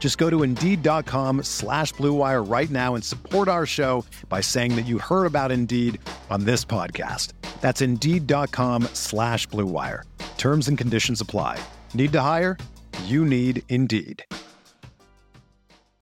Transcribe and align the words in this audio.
Just 0.00 0.18
go 0.18 0.28
to 0.30 0.42
Indeed.com 0.42 1.44
slash 1.44 1.92
BlueWire 1.94 2.50
right 2.50 2.70
now 2.70 2.96
and 2.96 3.04
support 3.04 3.46
our 3.46 3.66
show 3.66 4.04
by 4.28 4.40
saying 4.40 4.74
that 4.74 4.86
you 4.86 4.98
heard 4.98 5.26
about 5.26 5.52
Indeed 5.52 6.00
on 6.30 6.44
this 6.44 6.64
podcast. 6.64 7.34
That's 7.60 7.80
Indeed.com 7.82 8.84
slash 8.94 9.46
BlueWire. 9.48 10.02
Terms 10.38 10.66
and 10.68 10.76
conditions 10.76 11.20
apply. 11.20 11.62
Need 11.94 12.12
to 12.12 12.20
hire? 12.22 12.56
You 13.04 13.24
need 13.24 13.62
Indeed. 13.68 14.24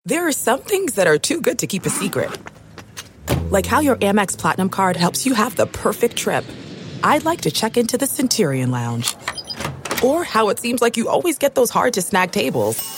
There 0.05 0.27
are 0.27 0.33
some 0.33 0.61
things 0.61 0.95
that 0.95 1.07
are 1.07 1.19
too 1.19 1.41
good 1.41 1.59
to 1.59 1.67
keep 1.67 1.85
a 1.85 1.91
secret. 1.91 2.31
Like 3.51 3.67
how 3.67 3.81
your 3.81 3.97
Amex 3.97 4.39
Platinum 4.39 4.71
card 4.71 4.97
helps 4.97 5.27
you 5.27 5.35
have 5.35 5.57
the 5.57 5.67
perfect 5.67 6.17
trip. 6.17 6.47
I'd 7.03 7.25
like 7.25 7.43
to 7.43 7.51
check 7.51 7.77
into 7.77 7.99
the 7.99 8.07
Centurion 8.07 8.71
Lounge. 8.71 9.17
Or 10.03 10.23
how 10.23 10.49
it 10.51 10.61
seems 10.61 10.81
like 10.81 10.97
you 10.97 11.09
always 11.09 11.37
get 11.37 11.57
those 11.57 11.71
hard 11.71 11.95
to 11.95 12.03
snag 12.03 12.31
tables. 12.31 12.98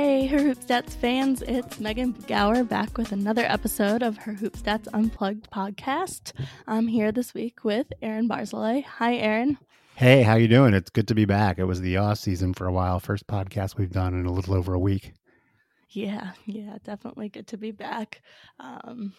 Hey, 0.00 0.26
Her 0.26 0.38
Hoop 0.38 0.60
Stats 0.60 0.94
fans, 0.94 1.42
it's 1.42 1.80
Megan 1.80 2.12
Gauer 2.28 2.62
back 2.62 2.96
with 2.96 3.10
another 3.10 3.44
episode 3.44 4.00
of 4.00 4.16
Her 4.16 4.32
Hoop 4.32 4.56
Stats 4.56 4.86
Unplugged 4.94 5.50
podcast. 5.50 6.34
I'm 6.68 6.86
here 6.86 7.10
this 7.10 7.34
week 7.34 7.64
with 7.64 7.88
Aaron 8.00 8.28
Barzilai. 8.28 8.84
Hi, 8.84 9.16
Aaron. 9.16 9.58
Hey, 9.96 10.22
how 10.22 10.36
you 10.36 10.46
doing? 10.46 10.72
It's 10.72 10.88
good 10.88 11.08
to 11.08 11.16
be 11.16 11.24
back. 11.24 11.58
It 11.58 11.64
was 11.64 11.80
the 11.80 11.96
off 11.96 12.18
season 12.18 12.54
for 12.54 12.68
a 12.68 12.72
while. 12.72 13.00
First 13.00 13.26
podcast 13.26 13.76
we've 13.76 13.90
done 13.90 14.14
in 14.14 14.24
a 14.24 14.30
little 14.30 14.54
over 14.54 14.72
a 14.72 14.78
week. 14.78 15.14
Yeah, 15.90 16.30
yeah, 16.46 16.76
definitely 16.84 17.28
good 17.28 17.48
to 17.48 17.56
be 17.56 17.72
back. 17.72 18.22
Um, 18.60 19.14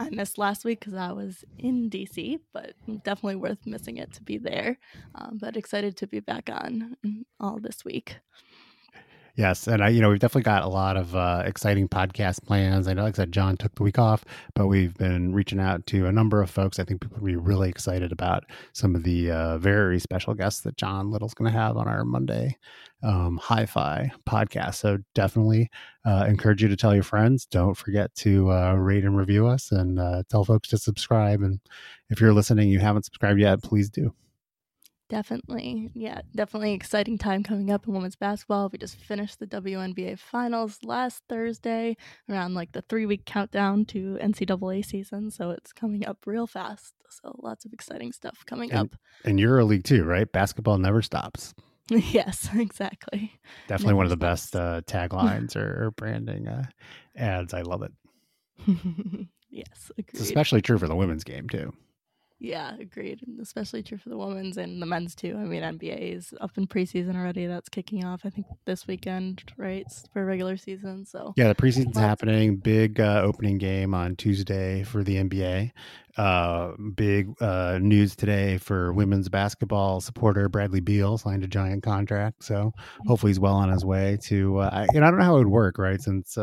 I 0.00 0.08
missed 0.08 0.38
last 0.38 0.64
week 0.64 0.80
because 0.80 0.94
I 0.94 1.12
was 1.12 1.44
in 1.58 1.90
DC, 1.90 2.38
but 2.54 2.72
definitely 3.04 3.36
worth 3.36 3.66
missing 3.66 3.98
it 3.98 4.14
to 4.14 4.22
be 4.22 4.38
there. 4.38 4.78
Um, 5.14 5.36
but 5.38 5.58
excited 5.58 5.98
to 5.98 6.06
be 6.06 6.20
back 6.20 6.48
on 6.50 6.96
all 7.38 7.58
this 7.60 7.84
week. 7.84 8.16
Yes, 9.34 9.66
and 9.66 9.82
I, 9.82 9.88
you 9.88 10.02
know, 10.02 10.10
we've 10.10 10.18
definitely 10.18 10.42
got 10.42 10.62
a 10.62 10.68
lot 10.68 10.98
of 10.98 11.16
uh, 11.16 11.42
exciting 11.46 11.88
podcast 11.88 12.44
plans. 12.44 12.86
I 12.86 12.92
know, 12.92 13.02
like 13.02 13.14
I 13.14 13.16
said, 13.16 13.32
John 13.32 13.56
took 13.56 13.74
the 13.74 13.82
week 13.82 13.98
off, 13.98 14.26
but 14.54 14.66
we've 14.66 14.94
been 14.94 15.32
reaching 15.32 15.58
out 15.58 15.86
to 15.86 16.04
a 16.04 16.12
number 16.12 16.42
of 16.42 16.50
folks. 16.50 16.78
I 16.78 16.84
think 16.84 17.00
people 17.00 17.16
will 17.16 17.26
be 17.26 17.36
really 17.36 17.70
excited 17.70 18.12
about 18.12 18.44
some 18.74 18.94
of 18.94 19.04
the 19.04 19.30
uh, 19.30 19.56
very 19.56 19.98
special 20.00 20.34
guests 20.34 20.60
that 20.62 20.76
John 20.76 21.10
Little's 21.10 21.32
going 21.32 21.50
to 21.50 21.58
have 21.58 21.78
on 21.78 21.88
our 21.88 22.04
Monday 22.04 22.58
um, 23.02 23.38
Hi-Fi 23.38 24.12
podcast. 24.28 24.74
So 24.74 24.98
definitely 25.14 25.70
uh, 26.04 26.26
encourage 26.28 26.62
you 26.62 26.68
to 26.68 26.76
tell 26.76 26.92
your 26.92 27.02
friends. 27.02 27.46
Don't 27.46 27.74
forget 27.74 28.14
to 28.16 28.52
uh, 28.52 28.74
rate 28.74 29.04
and 29.04 29.16
review 29.16 29.46
us, 29.46 29.72
and 29.72 29.98
uh, 29.98 30.24
tell 30.28 30.44
folks 30.44 30.68
to 30.68 30.78
subscribe. 30.78 31.40
And 31.40 31.58
if 32.10 32.20
you're 32.20 32.34
listening, 32.34 32.68
you 32.68 32.80
haven't 32.80 33.06
subscribed 33.06 33.40
yet, 33.40 33.62
please 33.62 33.88
do. 33.88 34.14
Definitely. 35.12 35.90
Yeah, 35.92 36.22
definitely 36.34 36.72
exciting 36.72 37.18
time 37.18 37.42
coming 37.42 37.70
up 37.70 37.86
in 37.86 37.92
women's 37.92 38.16
basketball. 38.16 38.70
We 38.72 38.78
just 38.78 38.96
finished 38.96 39.40
the 39.40 39.46
WNBA 39.46 40.18
finals 40.18 40.78
last 40.82 41.22
Thursday 41.28 41.98
around 42.30 42.54
like 42.54 42.72
the 42.72 42.80
three 42.80 43.04
week 43.04 43.26
countdown 43.26 43.84
to 43.86 44.18
NCAA 44.22 44.82
season. 44.82 45.30
So 45.30 45.50
it's 45.50 45.70
coming 45.70 46.06
up 46.06 46.20
real 46.24 46.46
fast. 46.46 46.94
So 47.10 47.38
lots 47.42 47.66
of 47.66 47.74
exciting 47.74 48.12
stuff 48.12 48.42
coming 48.46 48.72
up. 48.72 48.80
and, 48.80 48.94
up. 48.94 48.98
And 49.26 49.38
EuroLeague 49.38 49.84
too, 49.84 50.02
right? 50.04 50.32
Basketball 50.32 50.78
never 50.78 51.02
stops. 51.02 51.52
yes, 51.90 52.48
exactly. 52.54 53.38
Definitely 53.68 53.88
never 53.88 53.96
one 53.96 54.06
of 54.06 54.18
the 54.18 54.26
stops. 54.26 54.50
best 54.50 54.56
uh, 54.56 54.80
taglines 54.86 55.56
or, 55.56 55.84
or, 55.84 55.90
branding 55.90 56.48
uh, 56.48 56.64
ads. 57.14 57.52
I 57.52 57.60
love 57.60 57.82
it. 57.82 57.92
yes, 59.50 59.92
agreed. 59.98 60.08
It's 60.08 60.22
especially 60.22 60.62
true 60.62 60.78
for 60.78 60.88
the 60.88 60.96
women's 60.96 61.22
game 61.22 61.50
too. 61.50 61.74
Yeah, 62.42 62.74
agreed. 62.80 63.20
Especially 63.40 63.84
true 63.84 63.98
for 63.98 64.08
the 64.08 64.16
women's 64.16 64.56
and 64.56 64.82
the 64.82 64.86
men's 64.86 65.14
too. 65.14 65.36
I 65.38 65.44
mean, 65.44 65.62
NBA 65.62 66.16
is 66.16 66.34
up 66.40 66.50
in 66.58 66.66
preseason 66.66 67.14
already. 67.14 67.46
That's 67.46 67.68
kicking 67.68 68.04
off, 68.04 68.22
I 68.24 68.30
think, 68.30 68.46
this 68.64 68.88
weekend, 68.88 69.44
right? 69.56 69.86
For 70.12 70.24
regular 70.24 70.56
season. 70.56 71.06
So 71.06 71.34
yeah, 71.36 71.46
the 71.46 71.54
preseason's 71.54 71.96
happening. 71.96 72.56
Big 72.56 72.98
uh, 72.98 73.22
opening 73.24 73.58
game 73.58 73.94
on 73.94 74.16
Tuesday 74.16 74.82
for 74.82 75.04
the 75.04 75.18
NBA. 75.22 75.70
Uh, 76.16 76.72
big 76.96 77.32
uh, 77.40 77.78
news 77.80 78.16
today 78.16 78.58
for 78.58 78.92
women's 78.92 79.28
basketball 79.28 80.00
supporter 80.00 80.48
Bradley 80.48 80.80
Beal 80.80 81.18
signed 81.18 81.44
a 81.44 81.48
giant 81.48 81.84
contract. 81.84 82.42
So 82.42 82.72
hopefully 83.06 83.30
he's 83.30 83.38
well 83.38 83.54
on 83.54 83.70
his 83.70 83.84
way 83.84 84.18
to. 84.24 84.58
Uh, 84.58 84.70
I, 84.72 84.86
and 84.96 85.04
I 85.04 85.10
don't 85.10 85.20
know 85.20 85.26
how 85.26 85.36
it 85.36 85.44
would 85.44 85.46
work, 85.46 85.78
right? 85.78 86.02
Since 86.02 86.36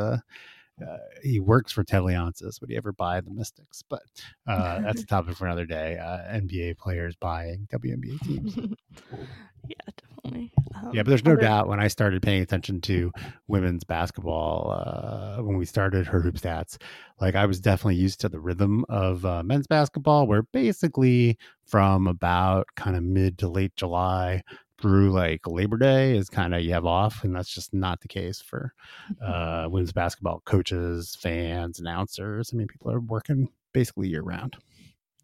uh, 0.81 0.97
he 1.23 1.39
works 1.39 1.71
for 1.71 1.83
Ted 1.83 2.01
Leonsis. 2.01 2.61
Would 2.61 2.69
he 2.69 2.77
ever 2.77 2.91
buy 2.91 3.21
the 3.21 3.31
Mystics? 3.31 3.83
But 3.87 4.03
uh, 4.47 4.81
that's 4.81 5.01
a 5.01 5.05
topic 5.07 5.35
for 5.35 5.45
another 5.45 5.65
day. 5.65 5.97
Uh, 5.97 6.33
NBA 6.33 6.77
players 6.77 7.15
buying 7.15 7.67
WNBA 7.71 8.19
teams. 8.21 8.55
yeah, 9.67 9.75
definitely. 9.97 10.51
Um, 10.75 10.91
yeah, 10.93 11.03
but 11.03 11.09
there's 11.09 11.25
no 11.25 11.33
other... 11.33 11.41
doubt 11.41 11.67
when 11.67 11.79
I 11.79 11.87
started 11.87 12.21
paying 12.21 12.41
attention 12.41 12.81
to 12.81 13.11
women's 13.47 13.83
basketball, 13.83 14.71
uh, 14.71 15.41
when 15.41 15.57
we 15.57 15.65
started 15.65 16.07
her 16.07 16.21
hoop 16.21 16.35
stats, 16.35 16.77
like 17.19 17.35
I 17.35 17.45
was 17.45 17.59
definitely 17.59 17.95
used 17.95 18.21
to 18.21 18.29
the 18.29 18.39
rhythm 18.39 18.85
of 18.89 19.25
uh, 19.25 19.43
men's 19.43 19.67
basketball, 19.67 20.27
where 20.27 20.43
basically 20.43 21.37
from 21.65 22.07
about 22.07 22.67
kind 22.75 22.95
of 22.95 23.03
mid 23.03 23.37
to 23.39 23.47
late 23.47 23.75
July 23.75 24.43
through 24.81 25.11
like 25.11 25.47
Labor 25.47 25.77
Day 25.77 26.17
is 26.17 26.29
kind 26.29 26.53
of 26.53 26.61
you 26.61 26.73
have 26.73 26.85
off, 26.85 27.23
and 27.23 27.35
that's 27.35 27.53
just 27.53 27.73
not 27.73 28.01
the 28.01 28.07
case 28.07 28.41
for 28.41 28.73
uh, 29.21 29.67
women's 29.69 29.91
basketball 29.91 30.41
coaches, 30.45 31.17
fans, 31.19 31.79
announcers. 31.79 32.51
I 32.53 32.57
mean, 32.57 32.67
people 32.67 32.91
are 32.91 32.99
working 32.99 33.49
basically 33.73 34.09
year 34.09 34.21
round. 34.21 34.57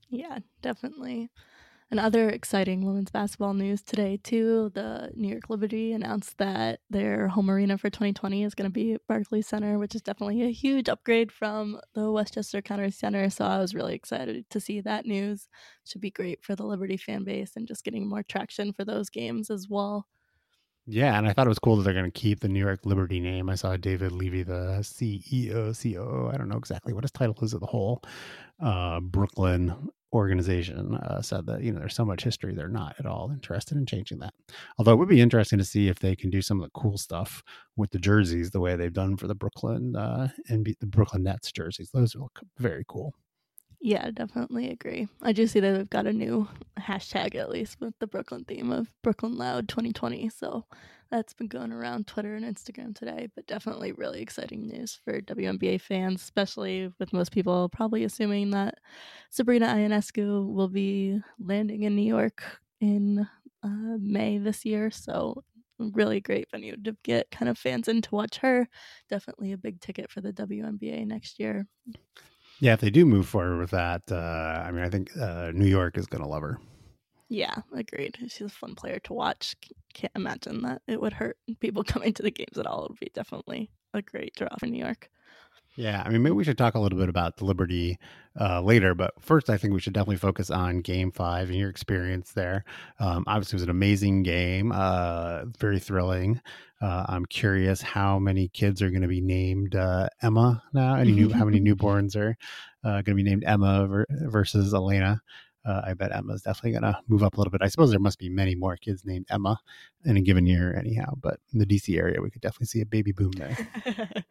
Yeah, 0.09 0.39
definitely. 0.61 1.29
And 1.91 1.99
other 1.99 2.29
exciting 2.29 2.83
women's 2.83 3.11
basketball 3.11 3.53
news 3.53 3.83
today, 3.83 4.17
too. 4.23 4.71
The 4.73 5.11
New 5.15 5.27
York 5.27 5.49
Liberty 5.49 5.93
announced 5.93 6.39
that 6.39 6.79
their 6.89 7.27
home 7.27 7.49
arena 7.49 7.77
for 7.77 7.91
2020 7.91 8.43
is 8.43 8.55
going 8.55 8.67
to 8.67 8.73
be 8.73 8.97
Barclays 9.07 9.47
Center, 9.47 9.77
which 9.77 9.93
is 9.93 10.01
definitely 10.01 10.41
a 10.41 10.51
huge 10.51 10.89
upgrade 10.89 11.31
from 11.31 11.79
the 11.93 12.11
Westchester 12.11 12.61
County 12.61 12.89
Center. 12.89 13.29
So 13.29 13.45
I 13.45 13.59
was 13.59 13.75
really 13.75 13.93
excited 13.93 14.49
to 14.49 14.59
see 14.59 14.81
that 14.81 15.05
news. 15.05 15.47
Should 15.85 16.01
be 16.01 16.09
great 16.09 16.43
for 16.43 16.55
the 16.55 16.65
Liberty 16.65 16.97
fan 16.97 17.23
base 17.23 17.51
and 17.55 17.67
just 17.67 17.83
getting 17.83 18.09
more 18.09 18.23
traction 18.23 18.73
for 18.73 18.83
those 18.83 19.11
games 19.11 19.51
as 19.51 19.67
well. 19.69 20.07
Yeah, 20.87 21.17
and 21.17 21.27
I 21.27 21.33
thought 21.33 21.47
it 21.47 21.49
was 21.49 21.59
cool 21.59 21.77
that 21.77 21.83
they're 21.83 21.93
going 21.93 22.05
to 22.05 22.11
keep 22.11 22.41
the 22.41 22.47
New 22.47 22.59
York 22.59 22.81
Liberty 22.85 23.19
name. 23.19 23.49
I 23.49 23.55
saw 23.55 23.75
David 23.75 24.11
Levy, 24.11 24.43
the 24.43 24.79
CEO, 24.81 25.73
COO. 25.81 26.29
I 26.31 26.37
don't 26.37 26.47
know 26.47 26.57
exactly 26.57 26.93
what 26.93 27.03
his 27.03 27.11
title 27.11 27.35
is 27.41 27.55
at 27.55 27.59
the 27.59 27.65
whole 27.65 28.03
uh, 28.59 28.99
Brooklyn 28.99 29.89
organization 30.13 30.95
uh, 30.95 31.21
said 31.21 31.45
that 31.45 31.61
you 31.61 31.71
know 31.71 31.79
there's 31.79 31.95
so 31.95 32.05
much 32.05 32.23
history 32.23 32.53
they're 32.53 32.69
not 32.69 32.95
at 32.99 33.05
all 33.05 33.31
interested 33.31 33.77
in 33.77 33.85
changing 33.85 34.19
that 34.19 34.33
although 34.77 34.93
it 34.93 34.97
would 34.97 35.09
be 35.09 35.21
interesting 35.21 35.59
to 35.59 35.65
see 35.65 35.87
if 35.89 35.99
they 35.99 36.15
can 36.15 36.29
do 36.29 36.41
some 36.41 36.61
of 36.61 36.63
the 36.63 36.79
cool 36.79 36.97
stuff 36.97 37.43
with 37.75 37.91
the 37.91 37.99
jerseys 37.99 38.51
the 38.51 38.59
way 38.59 38.75
they've 38.75 38.93
done 38.93 39.17
for 39.17 39.27
the 39.27 39.35
brooklyn 39.35 39.95
uh 39.95 40.27
and 40.47 40.65
the 40.79 40.85
brooklyn 40.85 41.23
nets 41.23 41.51
jerseys 41.51 41.89
those 41.91 42.15
look 42.15 42.39
very 42.57 42.85
cool 42.87 43.13
Yeah, 43.81 44.09
definitely 44.11 44.69
agree. 44.71 45.07
I 45.21 45.31
do 45.31 45.45
see 45.45 45.59
that 45.59 45.73
they've 45.73 45.89
got 45.89 46.07
a 46.07 46.13
new 46.13 46.47
hashtag 46.79 47.35
at 47.35 47.49
least 47.51 47.79
with 47.79 47.93
the 47.99 48.07
Brooklyn 48.07 48.43
theme 48.45 48.71
of 48.71 48.89
Brooklyn 49.03 49.37
Loud 49.37 49.67
2020. 49.69 50.29
So 50.29 50.65
that's 51.09 51.33
been 51.33 51.47
going 51.47 51.71
around 51.71 52.07
Twitter 52.07 52.35
and 52.35 52.45
Instagram 52.45 52.95
today, 52.95 53.29
but 53.35 53.47
definitely 53.47 53.91
really 53.91 54.21
exciting 54.21 54.67
news 54.67 54.99
for 55.03 55.21
WNBA 55.21 55.81
fans, 55.81 56.21
especially 56.21 56.91
with 56.99 57.13
most 57.13 57.31
people 57.31 57.69
probably 57.69 58.03
assuming 58.03 58.51
that 58.51 58.75
Sabrina 59.29 59.67
Ionescu 59.67 60.53
will 60.53 60.67
be 60.67 61.19
landing 61.39 61.83
in 61.83 61.95
New 61.95 62.07
York 62.07 62.43
in 62.81 63.27
uh, 63.63 63.97
May 63.99 64.37
this 64.37 64.65
year. 64.65 64.91
So 64.91 65.43
really 65.79 66.21
great 66.21 66.49
venue 66.51 66.75
to 66.83 66.95
get 67.03 67.31
kind 67.31 67.49
of 67.49 67.57
fans 67.57 67.87
in 67.87 68.01
to 68.01 68.15
watch 68.15 68.37
her. 68.37 68.67
Definitely 69.09 69.51
a 69.51 69.57
big 69.57 69.81
ticket 69.81 70.11
for 70.11 70.21
the 70.21 70.33
WNBA 70.33 71.05
next 71.05 71.39
year. 71.39 71.67
Yeah, 72.59 72.73
if 72.73 72.81
they 72.81 72.89
do 72.89 73.05
move 73.05 73.27
forward 73.27 73.59
with 73.59 73.71
that, 73.71 74.03
uh, 74.09 74.63
I 74.65 74.71
mean, 74.71 74.83
I 74.83 74.89
think 74.89 75.15
uh, 75.17 75.51
New 75.53 75.67
York 75.67 75.97
is 75.97 76.07
going 76.07 76.23
to 76.23 76.29
love 76.29 76.41
her. 76.41 76.59
Yeah, 77.29 77.55
agreed. 77.73 78.17
She's 78.27 78.41
a 78.41 78.49
fun 78.49 78.75
player 78.75 78.99
to 78.99 79.13
watch. 79.13 79.55
Can't 79.93 80.13
imagine 80.15 80.61
that 80.61 80.81
it 80.87 81.01
would 81.01 81.13
hurt 81.13 81.37
people 81.59 81.83
coming 81.83 82.13
to 82.13 82.23
the 82.23 82.31
games 82.31 82.57
at 82.57 82.67
all. 82.67 82.85
It 82.85 82.91
would 82.91 82.99
be 82.99 83.11
definitely 83.13 83.71
a 83.93 84.01
great 84.01 84.35
draw 84.35 84.49
for 84.59 84.67
New 84.67 84.83
York. 84.83 85.09
Yeah, 85.77 86.01
I 86.05 86.09
mean, 86.09 86.23
maybe 86.23 86.33
we 86.33 86.45
should 86.45 86.57
talk 86.57 86.75
a 86.75 86.79
little 86.79 86.97
bit 86.97 87.09
about 87.09 87.35
the 87.35 87.43
Liberty 87.43 87.99
uh, 88.39 88.61
later, 88.61 88.95
but 88.95 89.13
first, 89.19 89.49
I 89.49 89.57
think 89.57 89.73
we 89.73 89.81
should 89.81 89.91
definitely 89.91 90.15
focus 90.17 90.49
on 90.49 90.79
Game 90.79 91.11
Five 91.11 91.49
and 91.49 91.57
your 91.57 91.69
experience 91.69 92.31
there. 92.31 92.63
Um, 92.99 93.25
obviously, 93.27 93.55
it 93.55 93.59
was 93.59 93.63
an 93.63 93.69
amazing 93.71 94.23
game, 94.23 94.71
uh, 94.71 95.45
very 95.59 95.79
thrilling. 95.79 96.39
Uh, 96.81 97.05
I'm 97.09 97.25
curious 97.25 97.81
how 97.81 98.19
many 98.19 98.47
kids 98.47 98.81
are 98.81 98.89
going 98.89 99.01
to 99.01 99.09
be 99.09 99.21
named 99.21 99.75
uh, 99.75 100.07
Emma 100.21 100.63
now. 100.73 100.95
Any 100.95 101.11
new? 101.11 101.29
how 101.29 101.43
many 101.43 101.59
newborns 101.61 102.15
are 102.15 102.37
uh, 102.85 103.01
going 103.01 103.05
to 103.05 103.15
be 103.15 103.23
named 103.23 103.43
Emma 103.45 103.85
ver- 103.85 104.07
versus 104.09 104.73
Elena? 104.73 105.21
Uh, 105.65 105.81
I 105.83 105.93
bet 105.93 106.15
Emma's 106.15 106.43
definitely 106.43 106.79
going 106.79 106.93
to 106.93 106.99
move 107.07 107.23
up 107.23 107.35
a 107.35 107.37
little 107.37 107.51
bit. 107.51 107.61
I 107.63 107.67
suppose 107.67 107.89
there 107.89 107.99
must 107.99 108.19
be 108.19 108.29
many 108.29 108.55
more 108.55 108.77
kids 108.77 109.03
named 109.03 109.25
Emma 109.29 109.57
in 110.05 110.17
a 110.17 110.21
given 110.21 110.45
year, 110.45 110.75
anyhow. 110.77 111.13
But 111.19 111.39
in 111.53 111.59
the 111.59 111.65
DC 111.65 111.97
area, 111.97 112.21
we 112.21 112.29
could 112.29 112.41
definitely 112.41 112.67
see 112.67 112.81
a 112.81 112.85
baby 112.85 113.11
boom 113.11 113.31
there. 113.31 113.57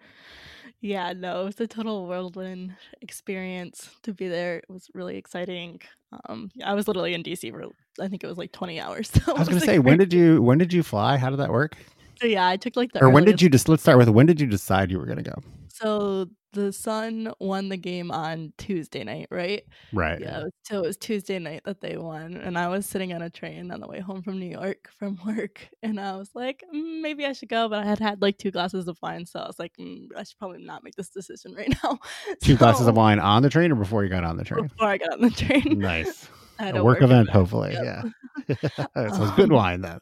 yeah, 0.80 1.12
no, 1.12 1.42
it 1.42 1.44
was 1.46 1.60
a 1.60 1.66
total 1.66 2.06
whirlwind 2.06 2.76
experience 3.00 3.90
to 4.02 4.12
be 4.14 4.28
there. 4.28 4.58
It 4.58 4.70
was 4.70 4.88
really 4.94 5.16
exciting. 5.16 5.80
Um, 6.28 6.50
I 6.64 6.74
was 6.74 6.86
literally 6.86 7.14
in 7.14 7.22
DC 7.22 7.50
for 7.50 7.64
I 8.00 8.08
think 8.08 8.22
it 8.22 8.26
was 8.26 8.38
like 8.38 8.52
20 8.52 8.80
hours. 8.80 9.10
So 9.24 9.34
I 9.34 9.38
was 9.38 9.48
going 9.48 9.60
to 9.60 9.66
say, 9.66 9.78
when 9.78 9.98
did 9.98 10.12
you 10.12 10.40
when 10.42 10.58
did 10.58 10.72
you 10.72 10.82
fly? 10.82 11.16
How 11.16 11.30
did 11.30 11.38
that 11.40 11.50
work? 11.50 11.76
So 12.20 12.26
yeah, 12.26 12.46
I 12.46 12.56
took 12.56 12.76
like 12.76 12.92
the 12.92 13.02
or 13.02 13.10
when 13.10 13.24
did 13.24 13.42
you 13.42 13.48
just 13.48 13.68
let's 13.68 13.82
start 13.82 13.98
with 13.98 14.08
when 14.08 14.26
did 14.26 14.40
you 14.40 14.46
decide 14.46 14.90
you 14.90 14.98
were 14.98 15.06
going 15.06 15.22
to 15.22 15.30
go? 15.30 15.36
So 15.68 16.28
the 16.54 16.72
Sun 16.72 17.32
won 17.38 17.68
the 17.68 17.76
game 17.76 18.10
on 18.10 18.52
Tuesday 18.56 19.04
night, 19.04 19.28
right? 19.30 19.64
Right. 19.92 20.20
Yeah. 20.20 20.44
So 20.62 20.78
it 20.78 20.86
was 20.86 20.96
Tuesday 20.96 21.38
night 21.38 21.62
that 21.64 21.80
they 21.80 21.96
won, 21.96 22.36
and 22.36 22.56
I 22.56 22.68
was 22.68 22.86
sitting 22.86 23.12
on 23.12 23.22
a 23.22 23.28
train 23.28 23.70
on 23.70 23.80
the 23.80 23.86
way 23.86 24.00
home 24.00 24.22
from 24.22 24.38
New 24.38 24.50
York 24.50 24.88
from 24.96 25.18
work, 25.26 25.68
and 25.82 26.00
I 26.00 26.16
was 26.16 26.30
like, 26.34 26.62
mm, 26.74 27.00
maybe 27.02 27.26
I 27.26 27.32
should 27.32 27.48
go, 27.48 27.68
but 27.68 27.80
I 27.80 27.84
had 27.84 27.98
had 27.98 28.22
like 28.22 28.38
two 28.38 28.50
glasses 28.50 28.88
of 28.88 28.96
wine, 29.02 29.26
so 29.26 29.40
I 29.40 29.46
was 29.46 29.58
like, 29.58 29.72
mm, 29.78 30.06
I 30.16 30.22
should 30.22 30.38
probably 30.38 30.64
not 30.64 30.82
make 30.82 30.94
this 30.94 31.10
decision 31.10 31.54
right 31.54 31.74
now. 31.82 31.98
Two 32.42 32.52
so, 32.52 32.58
glasses 32.58 32.86
of 32.86 32.96
wine 32.96 33.18
on 33.18 33.42
the 33.42 33.50
train, 33.50 33.72
or 33.72 33.76
before 33.76 34.04
you 34.04 34.10
got 34.10 34.24
on 34.24 34.36
the 34.36 34.44
train? 34.44 34.68
Before 34.68 34.88
I 34.88 34.98
got 34.98 35.14
on 35.14 35.20
the 35.20 35.30
train. 35.30 35.78
Nice. 35.78 36.28
a 36.60 36.72
work, 36.74 36.84
work, 36.84 37.02
event, 37.02 37.28
hopefully. 37.28 37.72
Yep. 37.72 38.06
Yeah. 38.48 38.54
so 38.94 39.24
it's 39.24 39.30
good 39.32 39.52
wine 39.52 39.80
then. 39.80 40.00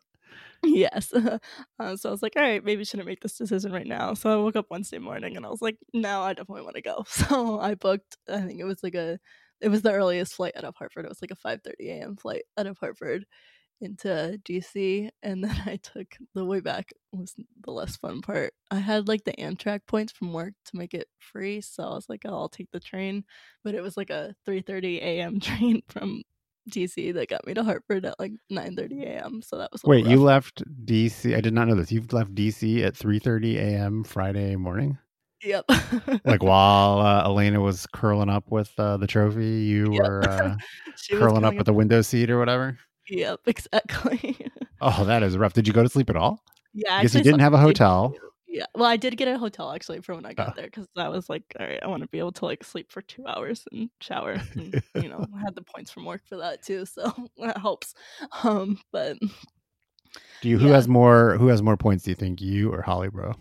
Yes. 0.65 1.13
Uh, 1.81 1.97
so 1.97 2.11
I 2.11 2.13
was 2.13 2.23
like, 2.23 2.35
all 2.37 2.43
right, 2.43 2.65
maybe 2.65 2.85
shouldn't 2.85 3.09
make 3.09 3.21
this 3.21 3.37
decision 3.37 3.73
right 3.73 3.87
now. 3.87 4.15
So 4.15 4.31
I 4.33 4.37
woke 4.37 4.55
up 4.55 4.67
Wednesday 4.71 4.99
morning 4.99 5.37
and 5.37 5.45
I 5.45 5.49
was 5.49 5.61
like, 5.63 5.77
no, 5.93 6.23
I 6.23 6.33
definitely 6.33 6.63
want 6.63 6.77
to 6.77 6.83
go. 6.83 7.05
So 7.09 7.59
I 7.59 7.75
booked, 7.75 8.17
I 8.29 8.41
think 8.43 8.61
it 8.61 8.65
was 8.65 8.83
like 8.85 8.95
a, 8.95 9.19
it 9.61 9.69
was 9.69 9.83
the 9.83 9.93
earliest 9.93 10.35
flight 10.35 10.53
out 10.57 10.63
of 10.65 10.77
Hartford. 10.77 11.05
It 11.05 11.09
was 11.09 11.21
like 11.23 11.33
a 11.33 11.37
5.30 11.37 11.89
a.m. 11.91 12.17
flight 12.17 12.43
out 12.57 12.67
of 12.69 12.79
Hartford 12.79 13.25
into 13.81 14.39
DC. 14.45 15.11
And 15.23 15.45
then 15.45 15.57
I 15.67 15.77
took 15.77 16.09
the 16.35 16.45
way 16.45 16.61
back 16.61 16.93
was 17.13 17.35
the 17.65 17.71
less 17.73 17.97
fun 17.97 18.23
part. 18.23 18.55
I 18.71 18.79
had 18.81 19.09
like 19.09 19.25
the 19.25 19.35
Amtrak 19.35 19.83
points 19.87 20.13
from 20.13 20.33
work 20.33 20.55
to 20.67 20.77
make 20.79 20.95
it 20.95 21.09
free. 21.21 21.61
So 21.63 21.85
I 21.85 21.95
was 21.95 22.09
like, 22.09 22.23
oh, 22.27 22.35
I'll 22.35 22.49
take 22.51 22.71
the 22.73 22.81
train. 22.81 23.25
But 23.65 23.77
it 23.77 23.83
was 23.83 23.97
like 23.97 24.11
a 24.11 24.35
3.30 24.47 24.99
a.m. 25.01 25.41
train 25.41 25.83
from 25.89 26.23
DC 26.71 27.13
that 27.15 27.29
got 27.29 27.47
me 27.47 27.55
to 27.55 27.65
Hartford 27.65 28.05
at 28.05 28.19
like 28.19 28.33
9:30 28.51 29.03
a.m. 29.05 29.43
So 29.43 29.59
that 29.59 29.71
was 29.73 29.83
wait. 29.85 30.05
rough. 30.05 30.11
You 30.11 30.23
left 30.23 30.63
DC. 30.87 31.37
I 31.37 31.41
did 31.41 31.53
not 31.55 31.69
know 31.69 31.75
this. 31.75 31.91
You've 31.93 32.13
left 32.13 32.35
DC 32.35 32.85
at 32.85 32.95
3:30 32.95 33.57
a.m. 33.57 34.05
Friday 34.05 34.57
morning. 34.57 34.99
Yep. 35.45 35.65
like 36.25 36.43
while 36.43 37.01
uh, 37.01 37.25
Elena 37.25 37.61
was 37.61 37.87
curling 37.89 38.29
up 38.29 38.45
with 38.51 38.73
uh, 38.79 38.97
the 38.97 39.07
trophy, 39.07 39.63
you 39.65 39.93
Yep. 39.93 40.03
were 40.03 40.23
uh, 40.23 40.55
curling 41.11 41.45
up 41.45 41.55
with 41.55 41.67
the 41.67 41.73
window 41.73 42.01
seat 42.03 42.31
or 42.31 42.39
whatever. 42.39 42.79
Yep, 43.09 43.41
exactly. 43.47 44.37
Oh, 44.81 45.05
that 45.05 45.23
is 45.23 45.37
rough. 45.37 45.53
Did 45.53 45.67
you 45.67 45.73
go 45.75 45.83
to 45.83 45.89
sleep 45.89 46.11
at 46.11 46.17
all? 46.17 46.43
yeah, 46.73 46.99
because 47.01 47.15
you 47.15 47.23
didn't 47.23 47.41
have 47.41 47.55
a 47.55 47.59
hotel. 47.59 48.15
Yeah, 48.55 48.67
well, 48.75 48.85
I 48.85 48.99
did 48.99 49.17
get 49.17 49.29
a 49.29 49.39
hotel 49.39 49.73
actually 49.73 50.03
for 50.03 50.15
when 50.15 50.27
I 50.27 50.35
got 50.35 50.49
Oh. 50.51 50.53
there 50.55 50.67
because 50.67 50.87
I 50.95 51.09
was 51.09 51.31
like, 51.31 51.43
all 51.59 51.65
right, 51.67 51.83
I 51.83 51.87
want 51.87 52.03
to 52.03 52.09
be 52.09 52.19
able 52.19 52.33
to 52.33 52.45
like 52.45 52.63
sleep 52.63 52.93
for 52.93 53.01
two 53.01 53.27
hours 53.27 53.65
and 53.73 53.89
shower. 54.03 54.43
And, 54.57 54.75
you 54.95 55.09
know, 55.09 55.27
I 55.35 55.41
had 55.45 55.55
the 55.55 55.63
points 55.63 55.91
from 55.91 56.05
work 56.05 56.21
for 56.27 56.37
that 56.37 56.63
too, 56.63 56.85
so 56.85 57.11
that 57.39 57.57
helps. 57.57 57.95
Um, 58.45 58.79
but 58.93 59.17
Do 60.43 60.51
you? 60.51 60.59
Who 60.59 60.67
Yeah. 60.67 60.75
has 60.75 60.87
more? 60.87 61.39
Who 61.39 61.47
has 61.47 61.63
more 61.63 61.79
points? 61.79 62.05
Do 62.05 62.11
you 62.11 62.15
think 62.15 62.43
you 62.43 62.71
or 62.73 62.83
Holly 62.83 63.09
Rowe? 63.09 63.35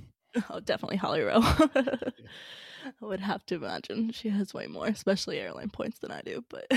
oh, 0.49 0.59
definitely 0.61 0.97
Holly 0.97 1.21
Rowe. 1.21 1.41
I 1.41 3.05
would 3.05 3.19
have 3.19 3.45
to 3.47 3.55
imagine 3.55 4.11
she 4.11 4.29
has 4.29 4.53
way 4.53 4.67
more, 4.67 4.87
especially 4.87 5.39
airline 5.39 5.69
points 5.69 5.99
than 5.99 6.11
I 6.11 6.21
do. 6.21 6.43
But 6.49 6.67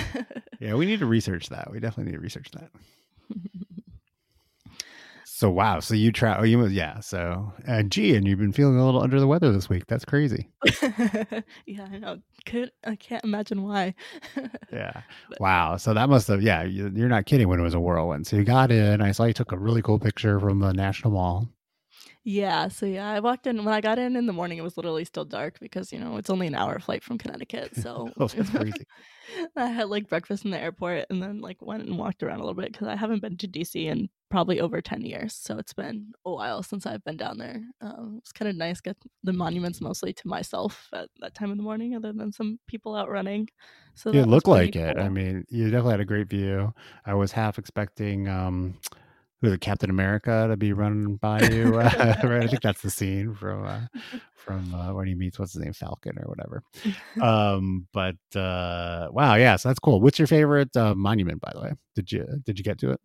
Yeah, 0.59 0.75
we 0.75 0.87
need 0.87 1.01
to 1.01 1.07
research 1.07 1.49
that. 1.51 1.71
We 1.71 1.81
definitely 1.81 2.11
need 2.13 2.17
to 2.19 2.23
research 2.23 2.51
that. 2.53 2.71
So 5.37 5.51
wow, 5.51 5.81
so 5.81 5.95
you 5.97 6.13
try. 6.13 6.39
Oh, 6.39 6.45
you 6.45 6.65
yeah. 6.67 7.01
So 7.01 7.53
uh, 7.67 7.83
gee, 7.83 8.15
and 8.15 8.25
you've 8.25 8.39
been 8.39 8.53
feeling 8.53 8.79
a 8.79 8.85
little 8.85 9.03
under 9.03 9.19
the 9.19 9.27
weather 9.27 9.51
this 9.51 9.69
week. 9.69 9.89
That's 9.89 10.05
crazy. 10.05 10.49
yeah, 11.67 11.89
I 11.91 11.99
know. 11.99 12.21
Could 12.47 12.71
I 12.87 12.95
can't 12.95 13.25
imagine 13.25 13.65
why. 13.65 13.97
Yeah. 14.73 15.03
But- 15.29 15.41
Wow. 15.41 15.77
So 15.77 15.93
that 15.93 16.09
must 16.09 16.29
have. 16.29 16.41
Yeah, 16.41 16.63
you, 16.63 16.89
you're 16.95 17.09
not 17.09 17.27
kidding 17.27 17.49
when 17.49 17.59
it 17.59 17.65
was 17.65 17.75
a 17.75 17.81
whirlwind. 17.81 18.29
So 18.29 18.37
you 18.37 18.45
got 18.45 18.71
in. 18.71 19.01
I 19.03 19.11
saw 19.11 19.25
you 19.25 19.33
took 19.33 19.51
a 19.51 19.59
really 19.59 19.83
cool 19.83 19.99
picture 19.99 20.39
from 20.39 20.61
the 20.61 20.73
National 20.73 21.13
Mall. 21.13 21.49
Yeah, 22.27 22.69
so 22.69 22.87
yeah, 22.87 23.11
I 23.11 23.21
walked 23.21 23.47
in 23.47 23.65
when 23.65 23.75
I 23.75 23.83
got 23.83 23.99
in 23.99 24.17
in 24.17 24.25
the 24.27 24.33
morning. 24.33 24.57
It 24.57 24.63
was 24.63 24.79
literally 24.79 25.05
still 25.05 25.27
dark 25.27 25.61
because 25.61 25.93
you 25.93 25.99
know 25.99 26.17
it's 26.17 26.31
only 26.31 26.47
an 26.47 26.55
hour 26.55 26.79
flight 26.79 27.03
from 27.05 27.19
Connecticut. 27.19 27.77
So 27.85 28.13
Oh, 28.17 28.29
that's 28.29 28.51
crazy. 28.51 28.85
I 29.57 29.67
had 29.67 29.89
like 29.91 30.09
breakfast 30.09 30.45
in 30.45 30.51
the 30.51 30.59
airport 30.59 31.07
and 31.11 31.23
then 31.23 31.41
like 31.41 31.61
went 31.61 31.83
and 31.85 31.99
walked 31.99 32.23
around 32.23 32.37
a 32.41 32.45
little 32.45 32.55
bit 32.61 32.73
because 32.73 32.89
I 32.89 32.97
haven't 32.97 33.21
been 33.21 33.37
to 33.39 33.47
DC 33.47 33.87
in 33.89 34.09
probably 34.31 34.59
over 34.61 34.81
ten 34.81 35.03
years. 35.03 35.35
So 35.35 35.59
it's 35.59 35.75
been 35.75 36.13
a 36.25 36.33
while 36.33 36.63
since 36.63 36.87
I've 36.87 37.05
been 37.05 37.19
down 37.19 37.37
there. 37.39 37.61
Um, 37.83 38.17
it's 38.19 38.33
kind 38.33 38.49
of 38.49 38.57
nice 38.57 38.81
get 38.81 38.97
the 39.23 39.33
monuments 39.35 39.81
mostly 39.83 40.15
to 40.15 40.29
myself 40.29 40.89
at 40.95 41.11
that 41.21 41.35
time 41.35 41.51
in 41.51 41.59
the 41.59 41.63
morning, 41.65 41.95
other 41.95 42.13
than 42.13 42.33
some 42.33 42.59
people 42.69 42.95
out 42.95 43.11
running. 43.11 43.49
So 43.95 44.13
It 44.13 44.27
looked 44.27 44.47
like 44.49 44.77
it. 44.77 44.97
I 44.99 45.09
mean, 45.09 45.45
you 45.49 45.65
definitely 45.71 45.93
had 45.93 46.01
a 46.01 46.05
great 46.05 46.29
view. 46.29 46.73
I 47.05 47.15
was 47.15 47.33
half 47.33 47.59
expecting 47.59 48.29
um 48.29 48.79
who 49.41 49.51
the 49.51 49.59
Captain 49.59 49.91
America 49.91 50.47
to 50.49 50.57
be 50.57 50.73
running 50.73 51.17
by 51.17 51.41
you. 51.43 51.79
Uh, 51.79 52.15
right? 52.25 52.45
I 52.45 52.47
think 52.47 52.63
that's 52.63 52.83
the 52.83 52.91
scene 52.91 53.35
from 53.35 53.65
uh, 53.67 53.81
from 54.37 54.75
uh, 54.75 54.93
when 54.95 55.07
he 55.07 55.15
meets 55.15 55.39
what's 55.39 55.53
his 55.53 55.63
name 55.63 55.73
Falcon 55.73 56.19
or 56.19 56.29
whatever. 56.29 56.63
Um, 57.23 57.87
but 57.93 58.17
uh, 58.37 59.09
wow, 59.11 59.35
yeah, 59.37 59.57
so 59.57 59.69
that's 59.69 59.79
cool. 59.79 60.01
What's 60.01 60.19
your 60.19 60.27
favorite 60.29 60.77
uh, 60.77 60.95
monument, 60.95 61.41
by 61.41 61.53
the 61.55 61.61
way? 61.61 61.73
Did 61.95 62.11
you 62.13 62.27
did 62.45 62.59
you 62.59 62.65
get 62.65 62.79
to 62.79 62.91
it? 62.93 63.01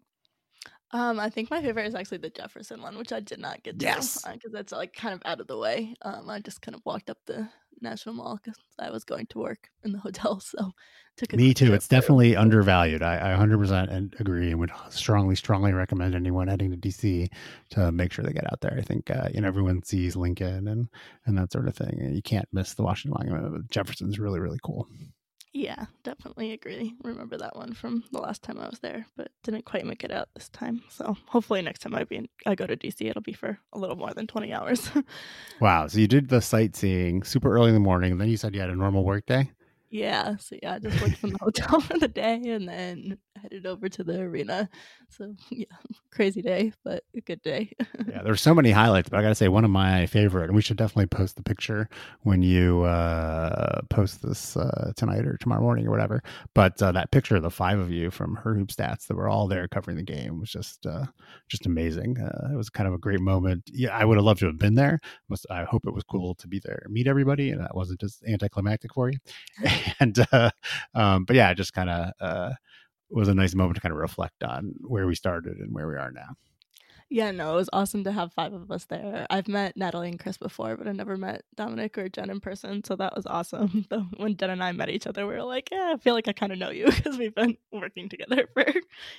Um, 0.91 1.19
I 1.19 1.29
think 1.29 1.51
my 1.51 1.61
favorite 1.61 1.85
is 1.85 1.93
actually 1.93 2.17
the 2.17 2.31
Jefferson 2.31 2.81
one, 2.81 2.97
which 2.97 3.11
I 3.13 3.19
did 3.19 3.39
not 3.39 3.61
get 3.61 3.77
to 3.77 3.85
Yes. 3.85 4.23
because 4.25 4.51
that's 4.51 4.71
like 4.71 4.93
kind 4.93 5.13
of 5.13 5.21
out 5.23 5.39
of 5.39 5.45
the 5.45 5.57
way. 5.57 5.93
Um, 6.01 6.27
I 6.29 6.39
just 6.39 6.63
kind 6.63 6.73
of 6.75 6.81
walked 6.83 7.11
up 7.11 7.19
the 7.27 7.47
National 7.81 8.15
Mall 8.15 8.39
because 8.43 8.59
I 8.77 8.89
was 8.91 9.03
going 9.03 9.27
to 9.27 9.39
work 9.39 9.69
in 9.83 9.91
the 9.91 9.99
hotel, 9.99 10.39
so 10.43 10.71
took 11.17 11.33
a 11.33 11.37
Me 11.37 11.53
too. 11.53 11.73
It's 11.73 11.87
definitely 11.87 12.35
undervalued. 12.35 13.03
I, 13.03 13.33
I 13.33 13.37
100% 13.37 14.19
agree 14.19 14.51
and 14.51 14.59
would 14.59 14.71
strongly, 14.89 15.35
strongly 15.35 15.73
recommend 15.73 16.15
anyone 16.15 16.47
heading 16.47 16.71
to 16.71 16.77
DC 16.77 17.27
to 17.71 17.91
make 17.91 18.11
sure 18.11 18.23
they 18.23 18.33
get 18.33 18.51
out 18.51 18.61
there. 18.61 18.75
I 18.77 18.81
think, 18.81 19.11
uh, 19.11 19.29
you 19.33 19.41
know, 19.41 19.47
everyone 19.47 19.83
sees 19.83 20.15
Lincoln 20.15 20.67
and, 20.67 20.87
and 21.25 21.37
that 21.37 21.51
sort 21.51 21.67
of 21.67 21.75
thing. 21.75 22.11
You 22.13 22.21
can't 22.21 22.47
miss 22.51 22.73
the 22.73 22.83
Washington 22.83 23.17
Monument. 23.19 23.69
Jefferson's 23.69 24.19
really, 24.19 24.39
really 24.39 24.59
cool. 24.63 24.87
Yeah, 25.59 25.87
definitely 26.03 26.53
agree. 26.53 26.95
Remember 27.03 27.35
that 27.35 27.53
one 27.53 27.73
from 27.73 28.05
the 28.13 28.19
last 28.21 28.43
time 28.43 28.57
I 28.57 28.69
was 28.69 28.79
there, 28.79 29.05
but 29.17 29.29
didn't 29.43 29.65
quite 29.65 29.85
make 29.85 30.05
it 30.05 30.11
out 30.11 30.29
this 30.33 30.47
time. 30.47 30.81
So 30.87 31.17
hopefully 31.27 31.61
next 31.61 31.81
time 31.81 31.93
I 31.93 32.05
be 32.05 32.15
in, 32.15 32.29
I 32.45 32.55
go 32.55 32.65
to 32.65 32.77
DC, 32.77 33.01
it'll 33.01 33.21
be 33.21 33.33
for 33.33 33.59
a 33.73 33.77
little 33.77 33.97
more 33.97 34.13
than 34.13 34.25
twenty 34.25 34.53
hours. 34.53 34.89
Wow. 35.59 35.87
So 35.87 35.99
you 35.99 36.07
did 36.07 36.29
the 36.29 36.39
sightseeing 36.39 37.23
super 37.23 37.53
early 37.53 37.67
in 37.67 37.73
the 37.73 37.81
morning. 37.81 38.13
And 38.13 38.21
then 38.21 38.29
you 38.29 38.37
said 38.37 38.55
you 38.55 38.61
had 38.61 38.69
a 38.69 38.75
normal 38.75 39.03
work 39.03 39.25
day. 39.25 39.51
Yeah, 39.89 40.35
so 40.37 40.55
yeah, 40.61 40.75
I 40.75 40.79
just 40.79 41.01
worked 41.01 41.17
from 41.17 41.31
the 41.31 41.37
hotel 41.41 41.79
for 41.79 41.97
the 41.97 42.07
day, 42.07 42.41
and 42.45 42.67
then 42.67 43.17
headed 43.41 43.65
over 43.65 43.89
to 43.89 44.03
the 44.03 44.19
arena. 44.19 44.69
So 45.09 45.33
yeah, 45.49 45.65
crazy 46.11 46.41
day, 46.41 46.73
but 46.83 47.03
a 47.15 47.21
good 47.21 47.41
day. 47.41 47.73
yeah, 48.07 48.21
there's 48.21 48.41
so 48.41 48.53
many 48.53 48.71
highlights, 48.71 49.09
but 49.09 49.17
I 49.17 49.21
gotta 49.21 49.35
say 49.35 49.47
one 49.47 49.65
of 49.65 49.71
my 49.71 50.05
favorite, 50.05 50.45
and 50.45 50.55
we 50.55 50.61
should 50.61 50.77
definitely 50.77 51.07
post 51.07 51.35
the 51.37 51.43
picture 51.43 51.89
when 52.21 52.41
you 52.43 52.83
uh, 52.83 53.81
post 53.89 54.21
this 54.21 54.55
uh, 54.55 54.91
tonight 54.95 55.25
or 55.25 55.37
tomorrow 55.37 55.61
morning 55.61 55.87
or 55.87 55.91
whatever. 55.91 56.21
But 56.53 56.81
uh, 56.81 56.91
that 56.91 57.11
picture 57.11 57.37
of 57.37 57.43
the 57.43 57.49
five 57.49 57.79
of 57.79 57.89
you 57.89 58.11
from 58.11 58.35
her 58.35 58.53
hoop 58.53 58.69
stats 58.69 59.07
that 59.07 59.15
were 59.15 59.29
all 59.29 59.47
there 59.47 59.67
covering 59.67 59.97
the 59.97 60.03
game 60.03 60.39
was 60.39 60.51
just 60.51 60.85
uh, 60.85 61.05
just 61.47 61.65
amazing. 61.65 62.19
Uh, 62.19 62.49
it 62.53 62.57
was 62.57 62.69
kind 62.69 62.87
of 62.87 62.93
a 62.93 62.99
great 62.99 63.21
moment. 63.21 63.63
Yeah, 63.73 63.97
I 63.97 64.05
would 64.05 64.17
have 64.17 64.25
loved 64.25 64.41
to 64.41 64.45
have 64.47 64.59
been 64.59 64.75
there. 64.75 64.99
I 65.49 65.63
hope 65.63 65.87
it 65.87 65.93
was 65.93 66.03
cool 66.03 66.35
to 66.35 66.47
be 66.47 66.59
there, 66.63 66.85
meet 66.89 67.07
everybody, 67.07 67.49
and 67.51 67.61
that 67.61 67.75
wasn't 67.75 68.01
just 68.01 68.23
anticlimactic 68.25 68.93
for 68.93 69.09
you. 69.09 69.17
and 69.99 70.17
uh, 70.31 70.51
um, 70.93 71.25
but 71.25 71.35
yeah, 71.35 71.53
just 71.53 71.73
kind 71.73 71.89
of 71.89 72.11
uh, 72.19 72.51
was 73.09 73.27
a 73.27 73.35
nice 73.35 73.55
moment 73.55 73.75
to 73.75 73.81
kind 73.81 73.93
of 73.93 73.99
reflect 73.99 74.43
on 74.43 74.73
where 74.81 75.07
we 75.07 75.15
started 75.15 75.57
and 75.57 75.73
where 75.73 75.87
we 75.87 75.95
are 75.95 76.11
now. 76.11 76.35
Yeah, 77.11 77.31
no, 77.31 77.53
it 77.53 77.55
was 77.55 77.69
awesome 77.73 78.03
to 78.03 78.11
have 78.11 78.33
five 78.33 78.53
of 78.53 78.69
us 78.69 78.85
there. 78.85 79.25
I've 79.31 79.47
met 79.47 79.75
Natalie 79.75 80.09
and 80.09 80.19
Chris 80.19 80.37
before, 80.37 80.77
but 80.77 80.87
I 80.87 80.91
never 80.91 81.17
met 81.17 81.43
Dominic 81.55 81.97
or 81.97 82.07
Jen 82.07 82.29
in 82.29 82.39
person, 82.39 82.83
so 82.83 82.95
that 82.97 83.15
was 83.15 83.25
awesome. 83.25 83.87
When 84.17 84.37
Jen 84.37 84.51
and 84.51 84.63
I 84.63 84.71
met 84.73 84.89
each 84.89 85.07
other, 85.07 85.25
we 85.25 85.33
were 85.33 85.43
like, 85.43 85.71
"Yeah, 85.71 85.93
I 85.95 85.97
feel 85.97 86.13
like 86.13 86.27
I 86.27 86.33
kind 86.33 86.51
of 86.51 86.59
know 86.59 86.69
you 86.69 86.85
because 86.95 87.17
we've 87.17 87.33
been 87.33 87.57
working 87.71 88.09
together 88.09 88.47
for, 88.53 88.65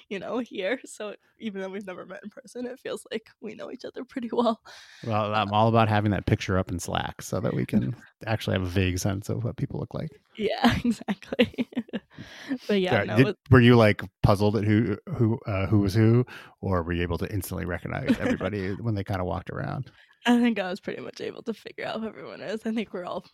you 0.09 0.20
know, 0.20 0.38
a 0.38 0.44
year." 0.44 0.80
So 0.85 1.16
even 1.40 1.61
though 1.61 1.68
we've 1.68 1.87
never 1.87 2.06
met 2.06 2.20
in 2.23 2.30
person, 2.30 2.64
it 2.66 2.78
feels 2.78 3.04
like 3.11 3.28
we 3.40 3.54
know 3.56 3.73
each 3.73 3.85
other 3.85 4.04
pretty 4.04 4.30
well. 4.32 4.61
Well, 5.04 5.35
I'm 5.35 5.49
um, 5.49 5.54
all 5.54 5.68
about 5.68 5.88
having 5.88 6.12
that 6.12 6.26
picture 6.26 6.59
up 6.59 6.70
in 6.70 6.78
Slack 6.78 7.23
so 7.23 7.40
that 7.40 7.54
we 7.54 7.66
can 7.66 7.97
actually 8.25 8.54
have 8.54 8.62
a 8.62 8.66
vague 8.66 9.00
sense 9.00 9.28
of 9.28 9.42
what 9.42 9.56
people 9.56 9.80
look 9.80 9.94
like. 9.94 10.11
Yeah, 10.37 10.76
exactly. 10.85 11.68
but 12.68 12.80
yeah, 12.80 13.04
no, 13.04 13.16
Did, 13.16 13.36
were 13.50 13.60
you 13.60 13.76
like 13.76 14.02
puzzled 14.22 14.56
at 14.56 14.64
who 14.64 14.96
who 15.16 15.38
uh, 15.46 15.66
who 15.66 15.80
was 15.80 15.94
who, 15.94 16.24
or 16.60 16.82
were 16.82 16.92
you 16.92 17.02
able 17.02 17.18
to 17.18 17.32
instantly 17.32 17.64
recognize 17.64 18.16
everybody 18.18 18.72
when 18.74 18.94
they 18.94 19.04
kind 19.04 19.20
of 19.20 19.26
walked 19.26 19.50
around? 19.50 19.90
I 20.26 20.38
think 20.38 20.58
I 20.58 20.68
was 20.68 20.80
pretty 20.80 21.00
much 21.00 21.20
able 21.20 21.42
to 21.44 21.54
figure 21.54 21.86
out 21.86 22.00
who 22.00 22.06
everyone 22.06 22.42
is. 22.42 22.60
I 22.66 22.72
think 22.72 22.92
we're 22.92 23.06
all 23.06 23.24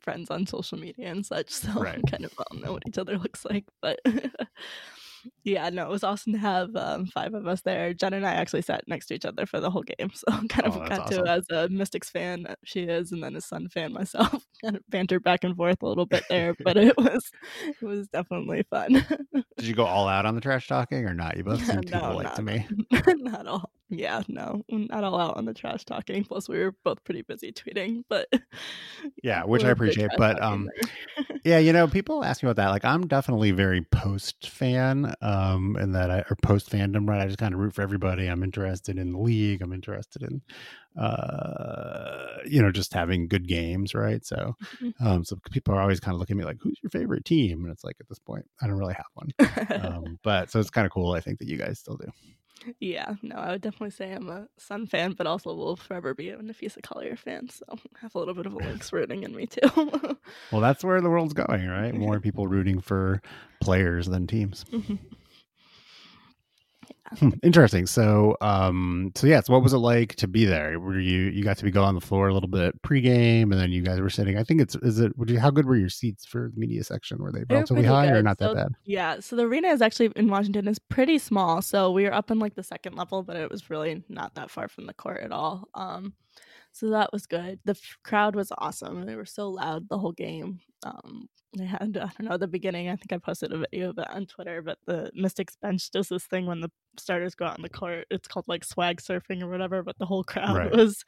friends 0.00 0.30
on 0.30 0.46
social 0.46 0.78
media 0.78 1.08
and 1.08 1.24
such, 1.24 1.50
so 1.50 1.72
right. 1.72 2.00
kind 2.10 2.24
of 2.24 2.32
all 2.38 2.58
know 2.58 2.72
what 2.72 2.82
each 2.86 2.98
other 2.98 3.18
looks 3.18 3.44
like. 3.44 3.64
But 3.80 4.00
yeah, 5.44 5.68
no, 5.70 5.84
it 5.84 5.90
was 5.90 6.04
awesome 6.04 6.32
to 6.32 6.38
have 6.38 6.74
um, 6.76 7.06
five 7.06 7.34
of 7.34 7.46
us 7.46 7.62
there. 7.62 7.94
Jen 7.94 8.14
and 8.14 8.26
I 8.26 8.32
actually 8.32 8.62
sat 8.62 8.84
next 8.86 9.06
to 9.06 9.14
each 9.14 9.24
other 9.24 9.46
for 9.46 9.60
the 9.60 9.70
whole 9.70 9.82
game, 9.82 10.10
so 10.14 10.26
kind 10.48 10.66
of 10.66 10.76
oh, 10.76 10.86
got 10.86 11.00
awesome. 11.00 11.24
to 11.24 11.30
as 11.30 11.46
a 11.50 11.68
Mystics 11.68 12.10
fan 12.10 12.46
she 12.64 12.82
is, 12.82 13.12
and 13.12 13.22
then 13.22 13.36
a 13.36 13.40
Sun 13.40 13.68
fan 13.68 13.92
myself, 13.92 14.44
kind 14.64 14.76
of 14.76 14.82
banter 14.88 15.20
back 15.20 15.44
and 15.44 15.56
forth 15.56 15.82
a 15.82 15.86
little 15.86 16.06
bit 16.06 16.24
there, 16.28 16.54
but 16.64 16.76
it 16.76 16.96
was 16.96 17.30
it 17.66 17.82
was 17.82 18.08
definitely 18.08 18.64
fun. 18.70 19.04
Did 19.56 19.66
you 19.66 19.74
go 19.74 19.84
all 19.84 20.08
out 20.08 20.26
on 20.26 20.34
the 20.34 20.40
trash 20.40 20.66
talking 20.66 21.04
or 21.04 21.14
not? 21.14 21.36
You 21.36 21.44
both 21.44 21.64
seemed 21.64 21.90
no, 21.90 22.16
like 22.16 22.34
to 22.34 22.42
me. 22.42 22.66
Not 23.06 23.46
all. 23.46 23.70
Yeah, 23.88 24.22
no, 24.26 24.64
not 24.68 25.04
all 25.04 25.20
out 25.20 25.36
on 25.36 25.44
the 25.44 25.54
trash 25.54 25.84
talking. 25.84 26.24
Plus, 26.24 26.48
we 26.48 26.58
were 26.58 26.74
both 26.82 27.04
pretty 27.04 27.22
busy 27.22 27.52
tweeting, 27.52 28.02
but 28.08 28.28
yeah, 29.22 29.44
which 29.44 29.62
I 29.62 29.70
appreciate. 29.70 30.10
But 30.18 30.42
um, 30.42 30.68
yeah, 31.44 31.58
you 31.58 31.72
know, 31.72 31.86
people 31.86 32.24
ask 32.24 32.42
me 32.42 32.50
about 32.50 32.60
that. 32.60 32.70
Like, 32.70 32.84
I'm 32.84 33.06
definitely 33.06 33.52
very 33.52 33.82
post 33.82 34.48
fan 34.48 35.14
um, 35.22 35.76
and 35.76 35.94
that 35.94 36.10
I 36.10 36.24
or 36.28 36.36
post 36.42 36.68
fandom, 36.68 37.08
right? 37.08 37.20
I 37.20 37.26
just 37.26 37.38
kind 37.38 37.54
of 37.54 37.60
root 37.60 37.74
for 37.74 37.82
everybody. 37.82 38.26
I'm 38.26 38.42
interested 38.42 38.98
in 38.98 39.12
the 39.12 39.18
league. 39.20 39.62
I'm 39.62 39.72
interested 39.72 40.22
in, 40.24 40.42
uh, 41.00 42.38
you 42.44 42.60
know, 42.60 42.72
just 42.72 42.92
having 42.92 43.28
good 43.28 43.46
games, 43.46 43.94
right? 43.94 44.26
So, 44.26 44.56
mm-hmm. 44.82 45.06
um, 45.06 45.24
so 45.24 45.38
people 45.52 45.74
are 45.74 45.80
always 45.80 46.00
kind 46.00 46.14
of 46.16 46.18
looking 46.18 46.34
at 46.34 46.38
me 46.38 46.44
like, 46.44 46.58
"Who's 46.60 46.80
your 46.82 46.90
favorite 46.90 47.24
team?" 47.24 47.62
And 47.62 47.72
it's 47.72 47.84
like 47.84 47.98
at 48.00 48.08
this 48.08 48.18
point, 48.18 48.46
I 48.60 48.66
don't 48.66 48.78
really 48.78 48.94
have 48.94 49.06
one. 49.14 49.30
um, 49.80 50.18
but 50.24 50.50
so 50.50 50.58
it's 50.58 50.70
kind 50.70 50.86
of 50.86 50.92
cool. 50.92 51.12
I 51.12 51.20
think 51.20 51.38
that 51.38 51.46
you 51.46 51.56
guys 51.56 51.78
still 51.78 51.96
do. 51.96 52.10
Yeah, 52.80 53.14
no, 53.22 53.36
I 53.36 53.52
would 53.52 53.60
definitely 53.60 53.90
say 53.90 54.12
I'm 54.12 54.28
a 54.28 54.48
Sun 54.56 54.86
fan, 54.86 55.12
but 55.12 55.26
also 55.26 55.54
will 55.54 55.76
forever 55.76 56.14
be 56.14 56.30
a 56.30 56.36
Napheesa 56.36 56.82
Collier 56.82 57.16
fan. 57.16 57.48
So 57.48 57.64
I 57.70 57.98
have 58.00 58.14
a 58.14 58.18
little 58.18 58.34
bit 58.34 58.46
of 58.46 58.54
a 58.54 58.56
Lynx 58.56 58.92
rooting 58.92 59.22
in 59.22 59.34
me 59.34 59.46
too. 59.46 59.60
well, 60.52 60.60
that's 60.60 60.82
where 60.82 61.00
the 61.00 61.10
world's 61.10 61.34
going, 61.34 61.66
right? 61.66 61.94
More 61.94 62.20
people 62.20 62.48
rooting 62.48 62.80
for 62.80 63.22
players 63.60 64.06
than 64.06 64.26
teams. 64.26 64.64
Mm-hmm. 64.72 64.96
Hmm, 67.18 67.30
interesting. 67.42 67.86
So, 67.86 68.36
um, 68.40 69.12
so 69.14 69.26
yeah. 69.26 69.40
So, 69.40 69.52
what 69.52 69.62
was 69.62 69.72
it 69.72 69.78
like 69.78 70.16
to 70.16 70.28
be 70.28 70.44
there? 70.44 70.78
Were 70.80 70.98
you 70.98 71.22
you 71.30 71.44
got 71.44 71.56
to 71.58 71.64
be 71.64 71.70
go 71.70 71.82
on 71.82 71.94
the 71.94 72.00
floor 72.00 72.28
a 72.28 72.34
little 72.34 72.48
bit 72.48 72.80
pregame, 72.82 73.42
and 73.44 73.54
then 73.54 73.70
you 73.70 73.82
guys 73.82 74.00
were 74.00 74.10
sitting? 74.10 74.38
I 74.38 74.42
think 74.42 74.60
it's 74.60 74.74
is 74.76 75.00
it. 75.00 75.16
Would 75.16 75.30
you, 75.30 75.38
how 75.38 75.50
good 75.50 75.66
were 75.66 75.76
your 75.76 75.88
seats 75.88 76.24
for 76.24 76.50
the 76.52 76.60
media 76.60 76.82
section? 76.84 77.18
Were 77.18 77.32
they 77.32 77.44
relatively 77.48 77.84
high 77.84 78.06
good. 78.06 78.16
or 78.16 78.22
not 78.22 78.38
so, 78.38 78.48
that 78.48 78.54
bad? 78.54 78.68
Yeah. 78.84 79.20
So 79.20 79.36
the 79.36 79.44
arena 79.44 79.68
is 79.68 79.82
actually 79.82 80.12
in 80.16 80.28
Washington 80.28 80.68
is 80.68 80.78
pretty 80.78 81.18
small. 81.18 81.62
So 81.62 81.90
we 81.92 82.04
were 82.04 82.14
up 82.14 82.30
in 82.30 82.38
like 82.38 82.54
the 82.54 82.62
second 82.62 82.96
level, 82.96 83.22
but 83.22 83.36
it 83.36 83.50
was 83.50 83.70
really 83.70 84.02
not 84.08 84.34
that 84.34 84.50
far 84.50 84.68
from 84.68 84.86
the 84.86 84.94
court 84.94 85.22
at 85.22 85.32
all. 85.32 85.68
Um, 85.74 86.14
so 86.72 86.90
that 86.90 87.12
was 87.12 87.26
good. 87.26 87.58
The 87.64 87.72
f- 87.72 87.96
crowd 88.02 88.36
was 88.36 88.52
awesome. 88.58 89.06
They 89.06 89.16
were 89.16 89.24
so 89.24 89.48
loud 89.48 89.88
the 89.88 89.98
whole 89.98 90.12
game. 90.12 90.60
Um, 90.86 91.28
they 91.56 91.64
had 91.64 91.96
I 91.96 92.10
don't 92.18 92.30
know 92.30 92.36
the 92.36 92.46
beginning. 92.46 92.88
I 92.88 92.96
think 92.96 93.12
I 93.12 93.18
posted 93.18 93.52
a 93.52 93.58
video 93.58 93.90
of 93.90 93.98
it 93.98 94.10
on 94.10 94.26
Twitter. 94.26 94.62
But 94.62 94.78
the 94.86 95.10
Mystics 95.14 95.56
bench 95.56 95.90
does 95.90 96.08
this 96.08 96.24
thing 96.24 96.46
when 96.46 96.60
the 96.60 96.70
starters 96.98 97.34
go 97.34 97.46
out 97.46 97.56
on 97.56 97.62
the 97.62 97.68
court. 97.68 98.06
It's 98.10 98.28
called 98.28 98.46
like 98.48 98.64
swag 98.64 99.00
surfing 99.00 99.42
or 99.42 99.48
whatever. 99.48 99.82
But 99.82 99.98
the 99.98 100.06
whole 100.06 100.24
crowd 100.24 100.56
right. 100.56 100.72
was 100.72 101.04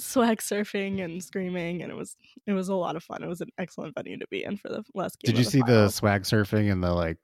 swag 0.00 0.38
surfing 0.38 1.04
and 1.04 1.22
screaming, 1.22 1.82
and 1.82 1.92
it 1.92 1.96
was 1.96 2.16
it 2.46 2.52
was 2.52 2.68
a 2.68 2.74
lot 2.74 2.96
of 2.96 3.04
fun. 3.04 3.22
It 3.22 3.28
was 3.28 3.40
an 3.40 3.50
excellent 3.58 3.94
venue 3.94 4.18
to 4.18 4.26
be 4.30 4.44
in 4.44 4.56
for 4.56 4.68
the 4.68 4.84
last 4.94 5.18
game. 5.20 5.32
Did 5.32 5.38
you 5.38 5.44
see 5.44 5.62
the 5.66 5.88
swag 5.88 6.22
surfing 6.22 6.70
and 6.70 6.82
the 6.82 6.92
like? 6.92 7.18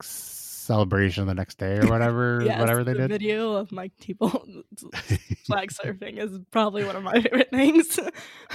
Celebration 0.65 1.27
the 1.27 1.33
next 1.33 1.57
day 1.57 1.77
or 1.77 1.87
whatever 1.89 2.41
yes, 2.43 2.59
whatever 2.59 2.83
they 2.83 2.93
the 2.93 2.99
did. 2.99 3.11
video 3.11 3.53
of 3.53 3.71
mike 3.71 3.91
Thibault 3.99 4.45
flag 5.45 5.71
surfing 5.71 6.17
is 6.17 6.39
probably 6.51 6.83
one 6.83 6.95
of 6.95 7.03
my 7.03 7.21
favorite 7.21 7.49
things. 7.51 7.99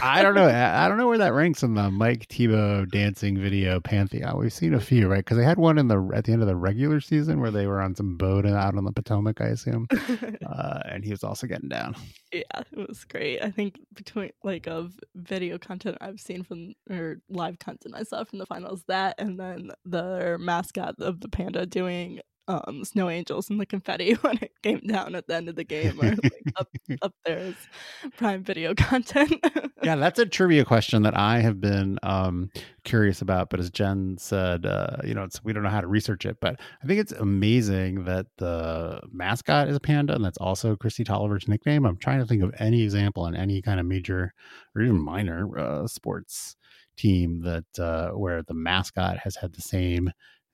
I 0.03 0.23
don't 0.23 0.35
know. 0.35 0.49
I 0.49 0.89
don't 0.89 0.99
know 0.99 1.07
where 1.07 1.19
that 1.19 1.33
ranks 1.35 1.63
in 1.63 1.75
the 1.75 1.91
mike 1.91 2.27
Thibault 2.29 2.87
dancing 2.87 3.39
video 3.39 3.81
pantheon. 3.81 4.39
We've 4.39 4.53
seen 4.53 4.75
a 4.75 4.81
few 4.81 5.09
right? 5.09 5.19
Because 5.25 5.37
they 5.37 5.45
had 5.45 5.59
one 5.59 5.79
in 5.79 5.89
the 5.89 6.11
at 6.15 6.25
the 6.25 6.33
end 6.33 6.43
of 6.43 6.49
the 6.49 6.57
regular 6.57 7.01
season 7.01 7.41
where 7.41 7.51
they 7.51 7.67
were 7.67 7.81
on 7.81 7.95
some 7.95 8.17
boat 8.17 8.45
and 8.45 8.55
out 8.55 8.77
on 8.77 8.85
the 8.85 8.93
potomac 8.93 9.41
i 9.41 9.47
assume. 9.47 9.87
Uh, 9.91 10.81
and 10.87 11.05
he 11.05 11.11
was 11.11 11.23
also 11.25 11.47
getting 11.47 11.69
down. 11.69 11.95
Yeah 12.33 12.43
it 12.73 12.89
was 12.89 13.05
great. 13.05 13.43
I 13.43 13.51
think 13.51 13.79
between 13.95 14.31
like 14.43 14.67
of 14.67 14.93
video 15.15 15.59
content 15.59 15.97
i've 16.01 16.21
seen 16.21 16.43
from 16.43 16.75
or 16.91 17.19
live 17.29 17.59
content 17.59 17.95
i 17.97 18.03
saw 18.03 18.25
from 18.25 18.39
the 18.39 18.47
finals 18.47 18.83
that 18.89 19.15
and 19.19 19.39
then 19.39 19.71
the 19.85 20.37
mascot 20.41 20.95
of 20.99 21.21
the 21.21 21.29
panda 21.29 21.67
doing 21.67 22.00
um, 22.51 22.85
snow 22.85 23.09
angels 23.09 23.49
and 23.51 23.61
the 23.61 23.67
confetti 23.67 24.13
when 24.23 24.39
it 24.43 24.53
came 24.63 24.81
down 24.81 25.15
at 25.15 25.27
the 25.27 25.35
end 25.35 25.49
of 25.49 25.57
the 25.57 25.65
game 25.65 26.01
or 26.01 26.11
like 26.23 26.43
up, 26.57 26.69
up 27.03 27.15
there 27.25 27.39
as 27.39 27.55
prime 28.17 28.43
video 28.43 28.75
content. 28.77 29.35
Yeah 29.83 29.97
that's 29.97 30.19
a 30.19 30.27
trivia 30.27 30.65
question 30.65 31.03
that 31.03 31.17
i 31.17 31.41
have 31.41 31.61
been 31.61 31.99
um, 32.03 32.51
curious 32.85 33.23
about 33.23 33.51
but 33.51 33.61
as 33.61 33.71
jen 33.71 34.17
said 34.19 34.67
uh, 34.67 34.97
you 35.05 35.15
know 35.15 35.27
we 35.45 35.53
don't 35.53 35.63
know 35.63 35.71
how 35.71 35.81
to 35.81 35.87
research 35.87 36.27
it 36.27 36.39
but 36.41 36.61
i 36.83 36.87
think 36.87 37.01
it's 37.01 37.13
amazing 37.13 38.05
that 38.05 38.27
the 38.39 39.01
mascot 39.13 39.69
is 39.69 39.77
a 39.77 39.81
panda 39.81 40.15
and 40.15 40.25
that's 40.25 40.39
also 40.39 40.77
Kristi 40.77 41.05
Toliver's 41.05 41.49
nickname. 41.49 41.85
I'm 41.87 41.97
trying 41.97 42.21
to 42.21 42.27
think 42.27 42.43
of 42.43 42.53
any 42.59 42.83
example 42.83 43.27
in 43.27 43.37
any 43.37 43.63
kind 43.63 43.79
of 43.79 43.87
major 43.87 44.33
or 44.75 44.83
even 44.83 44.99
minor 44.99 45.59
uh, 45.59 45.87
sports 45.87 46.57
team 46.97 47.43
that 47.43 47.79
uh, 47.79 48.11
where 48.11 48.43
the 48.43 48.55
mascot 48.55 49.19
has 49.19 49.37
had 49.37 49.53
the 49.53 49.63
same 49.63 50.11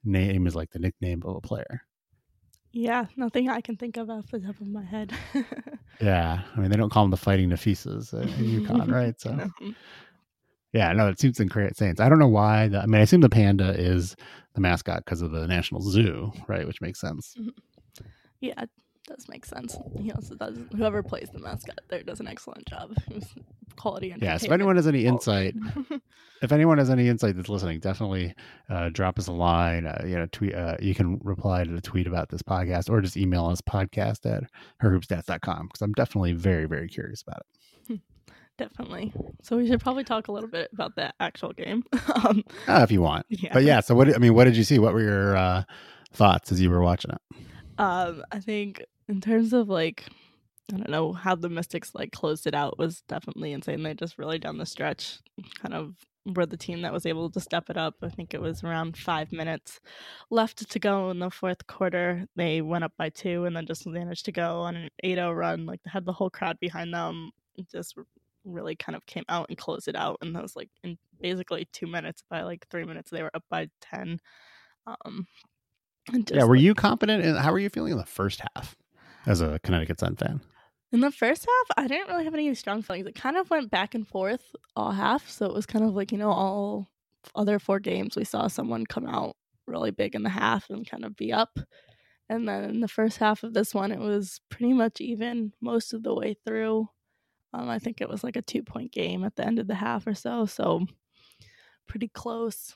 name 0.07 0.47
is 0.47 0.55
like 0.55 0.71
the 0.71 0.79
nickname 0.79 1.23
of 1.25 1.37
a 1.37 1.41
player. 1.41 1.83
Yeah, 2.73 3.07
nothing 3.17 3.49
I 3.49 3.61
can 3.61 3.77
think 3.77 3.97
of 3.97 4.11
off 4.11 4.31
the 4.31 4.41
top 4.41 4.61
of 4.61 4.67
my 4.67 4.85
head. 4.85 5.13
yeah, 6.01 6.43
I 6.55 6.61
mean 6.61 6.71
they 6.71 6.77
don't 6.77 6.91
call 6.91 7.05
them 7.05 7.11
the 7.11 7.17
Fighting 7.17 7.49
Napheesas 7.49 8.13
in 8.39 8.61
UConn, 8.61 8.91
right? 8.91 9.19
So, 9.21 9.35
no. 9.35 9.51
yeah, 10.73 10.93
no, 10.93 11.09
it 11.09 11.19
seems 11.19 11.41
insane. 11.41 11.95
I 11.99 12.09
don't 12.09 12.19
know 12.19 12.29
why. 12.29 12.69
The, 12.69 12.81
I 12.81 12.87
mean, 12.87 13.01
I 13.01 13.05
assume 13.05 13.23
the 13.23 13.31
panda 13.31 13.71
is 13.71 14.15
the 14.55 14.61
mascot 14.61 15.05
because 15.05 15.23
of 15.23 15.31
the 15.31 15.47
National 15.47 15.81
Zoo, 15.81 16.33
right? 16.49 16.67
Which 16.67 16.81
makes 16.81 17.01
sense. 17.01 17.35
Mm-hmm. 17.39 17.51
Yeah, 18.41 18.65
does 19.07 19.29
make 19.29 19.45
sense. 19.47 19.77
He 19.99 20.13
also 20.13 20.35
does. 20.35 20.59
Whoever 20.77 21.03
plays 21.03 21.29
the 21.33 21.39
mascot 21.39 21.81
there 21.89 22.03
does 22.03 22.21
an 22.21 22.29
excellent 22.29 22.67
job. 22.67 22.95
Quality. 23.77 24.15
Yes. 24.21 24.45
If 24.45 24.51
anyone 24.51 24.77
has 24.77 24.87
any 24.87 25.05
insight, 25.05 25.55
if 26.43 26.51
anyone 26.51 26.79
has 26.79 26.91
any 26.91 27.09
insight 27.09 27.37
that's 27.37 27.49
listening, 27.49 27.79
definitely 27.81 28.35
uh, 28.71 28.89
drop 28.91 29.19
us 29.19 29.27
a 29.27 29.33
line. 29.33 29.87
Uh, 29.87 30.03
you 30.07 30.17
know, 30.17 30.27
tweet. 30.33 30.55
Uh, 30.55 30.77
you 30.81 30.95
can 30.95 31.19
reply 31.23 31.65
to 31.65 31.71
the 31.71 31.81
tweet 31.81 32.07
about 32.07 32.31
this 32.31 32.43
podcast, 32.43 32.91
or 32.91 33.01
just 33.01 33.17
email 33.17 33.47
us 33.47 33.61
podcast 33.61 34.25
at 34.31 34.45
herhoopstats.com 34.83 35.67
because 35.67 35.83
I'm 35.83 35.93
definitely 35.93 36.33
very 36.33 36.67
very 36.67 36.89
curious 36.89 37.23
about 37.23 37.41
it. 37.89 38.01
Definitely. 38.59 39.13
So 39.43 39.59
we 39.59 39.69
should 39.69 39.81
probably 39.81 40.05
talk 40.05 40.29
a 40.29 40.33
little 40.33 40.49
bit 40.49 40.71
about 40.73 40.97
that 40.97 41.15
actual 41.21 41.53
game. 41.53 41.85
um, 42.25 42.43
uh, 42.67 42.81
if 42.83 42.91
you 42.91 43.03
want. 43.03 43.27
Yeah. 43.29 43.51
But 43.53 43.65
yeah. 43.65 43.81
So 43.81 43.95
what? 43.95 44.15
I 44.15 44.17
mean, 44.17 44.33
what 44.33 44.45
did 44.45 44.57
you 44.57 44.65
see? 44.65 44.79
What 44.79 44.95
were 44.95 45.03
your 45.03 45.37
uh, 45.37 45.65
thoughts 46.15 46.51
as 46.51 46.61
you 46.61 46.71
were 46.71 46.81
watching 46.81 47.11
it? 47.11 47.37
Um, 47.79 48.23
I 48.33 48.41
think 48.41 48.85
in 49.09 49.21
terms 49.21 49.53
of 49.53 49.69
like 49.69 50.05
I 50.73 50.77
don't 50.77 50.91
know 50.91 51.13
how 51.13 51.35
the 51.37 51.49
Mystics 51.49 51.95
like 51.95 52.13
closed 52.13 52.47
it 52.47 52.55
out 52.55 52.79
was 52.79 53.03
definitely 53.03 53.53
insane. 53.53 53.83
They 53.83 53.95
just 53.95 54.19
really 54.19 54.39
down 54.39 54.59
the 54.59 54.67
stretch 54.67 55.21
kind 55.61 55.75
of 55.75 55.95
were 56.35 56.47
the 56.47 56.57
team 56.57 56.83
that 56.83 56.93
was 56.93 57.07
able 57.07 57.31
to 57.31 57.41
step 57.41 57.71
it 57.71 57.77
up. 57.77 57.95
I 58.03 58.09
think 58.09 58.35
it 58.35 58.41
was 58.41 58.65
around 58.65 58.97
five 58.97 59.31
minutes 59.31 59.81
left 60.31 60.69
to 60.69 60.79
go 60.79 61.11
in 61.11 61.21
the 61.21 61.31
fourth 61.31 61.67
quarter. 61.69 62.27
They 62.35 62.63
went 62.63 62.83
up 62.85 62.93
by 62.99 63.11
two 63.11 63.45
and 63.45 63.57
then 63.57 63.67
just 63.67 63.87
managed 63.87 64.25
to 64.25 64.33
go 64.33 64.61
on 64.61 64.77
an 64.77 64.89
8 65.05 65.15
0 65.15 65.33
run. 65.33 65.67
Like 65.67 65.83
they 65.85 65.91
had 65.91 66.05
the 66.05 66.13
whole 66.13 66.31
crowd 66.31 66.59
behind 66.59 66.93
them. 66.93 67.31
Just 67.71 67.97
really 68.45 68.75
kind 68.75 68.97
of 68.97 69.07
came 69.07 69.25
out 69.29 69.47
and 69.49 69.59
closed 69.59 69.87
it 69.87 69.97
out. 69.97 70.19
And 70.21 70.35
that 70.35 70.43
was 70.43 70.57
like 70.57 70.71
in 70.83 70.99
basically 71.21 71.69
two 71.73 71.87
minutes. 71.87 72.25
By 72.29 72.43
like 72.43 72.67
three 72.71 72.85
minutes, 72.85 73.11
they 73.11 73.23
were 73.23 73.35
up 73.35 73.45
by 73.49 73.69
10. 73.83 74.19
Um, 74.87 75.27
yeah, 76.13 76.45
were 76.45 76.57
like, 76.57 76.63
you 76.63 76.75
confident? 76.75 77.25
In, 77.25 77.37
how 77.37 77.53
were 77.53 77.59
you 77.59 77.71
feeling 77.71 77.93
in 77.93 77.99
the 77.99 78.05
first 78.05 78.41
half 78.55 78.77
as 79.27 79.41
a 79.41 79.59
Connecticut 79.63 80.01
Sun 80.01 80.17
fan? 80.17 80.41
In 80.93 81.01
the 81.01 81.11
first 81.11 81.47
half, 81.47 81.85
I 81.85 81.89
didn't 81.89 82.09
really 82.09 82.25
have 82.25 82.35
any 82.35 82.55
strong 82.55 82.83
feelings. 82.83 83.07
It 83.07 83.15
kind 83.15 83.37
of 83.37 83.51
went 83.51 83.71
back 83.71 83.95
and 83.95 84.07
forth 84.07 84.55
all 84.77 84.93
half. 84.93 85.29
So 85.29 85.47
it 85.47 85.53
was 85.53 85.67
kind 85.67 85.85
of 85.85 85.95
like, 85.95 86.13
you 86.13 86.19
know, 86.19 86.31
all 86.31 86.89
other 87.35 87.59
four 87.59 87.81
games, 87.81 88.17
we 88.17 88.25
saw 88.25 88.47
someone 88.47 88.87
come 88.87 89.07
out 89.07 89.37
really 89.67 89.91
big 89.91 90.15
in 90.15 90.23
the 90.23 90.31
half 90.31 90.71
and 90.71 90.89
kind 90.89 91.05
of 91.05 91.17
be 91.17 91.33
up. 91.33 91.59
And 92.29 92.49
then 92.49 92.65
in 92.65 92.81
the 92.81 92.89
first 92.89 93.19
half 93.19 93.43
of 93.43 93.55
this 93.55 93.75
one, 93.75 93.93
it 93.93 93.99
was 93.99 94.41
pretty 94.49 94.73
much 94.73 95.01
even 95.01 95.53
most 95.61 95.93
of 95.93 96.03
the 96.03 96.15
way 96.15 96.37
through. 96.47 96.89
Um, 97.53 97.69
I 97.69 97.79
think 97.79 98.01
it 98.01 98.09
was 98.09 98.25
like 98.25 98.37
a 98.37 98.43
two 98.43 98.63
point 98.63 98.93
game 98.93 99.25
at 99.25 99.37
the 99.37 99.47
end 99.47 99.59
of 99.59 99.67
the 99.67 99.75
half 99.75 100.07
or 100.07 100.15
so. 100.15 100.47
So 100.47 100.87
pretty 101.87 102.09
close. 102.09 102.75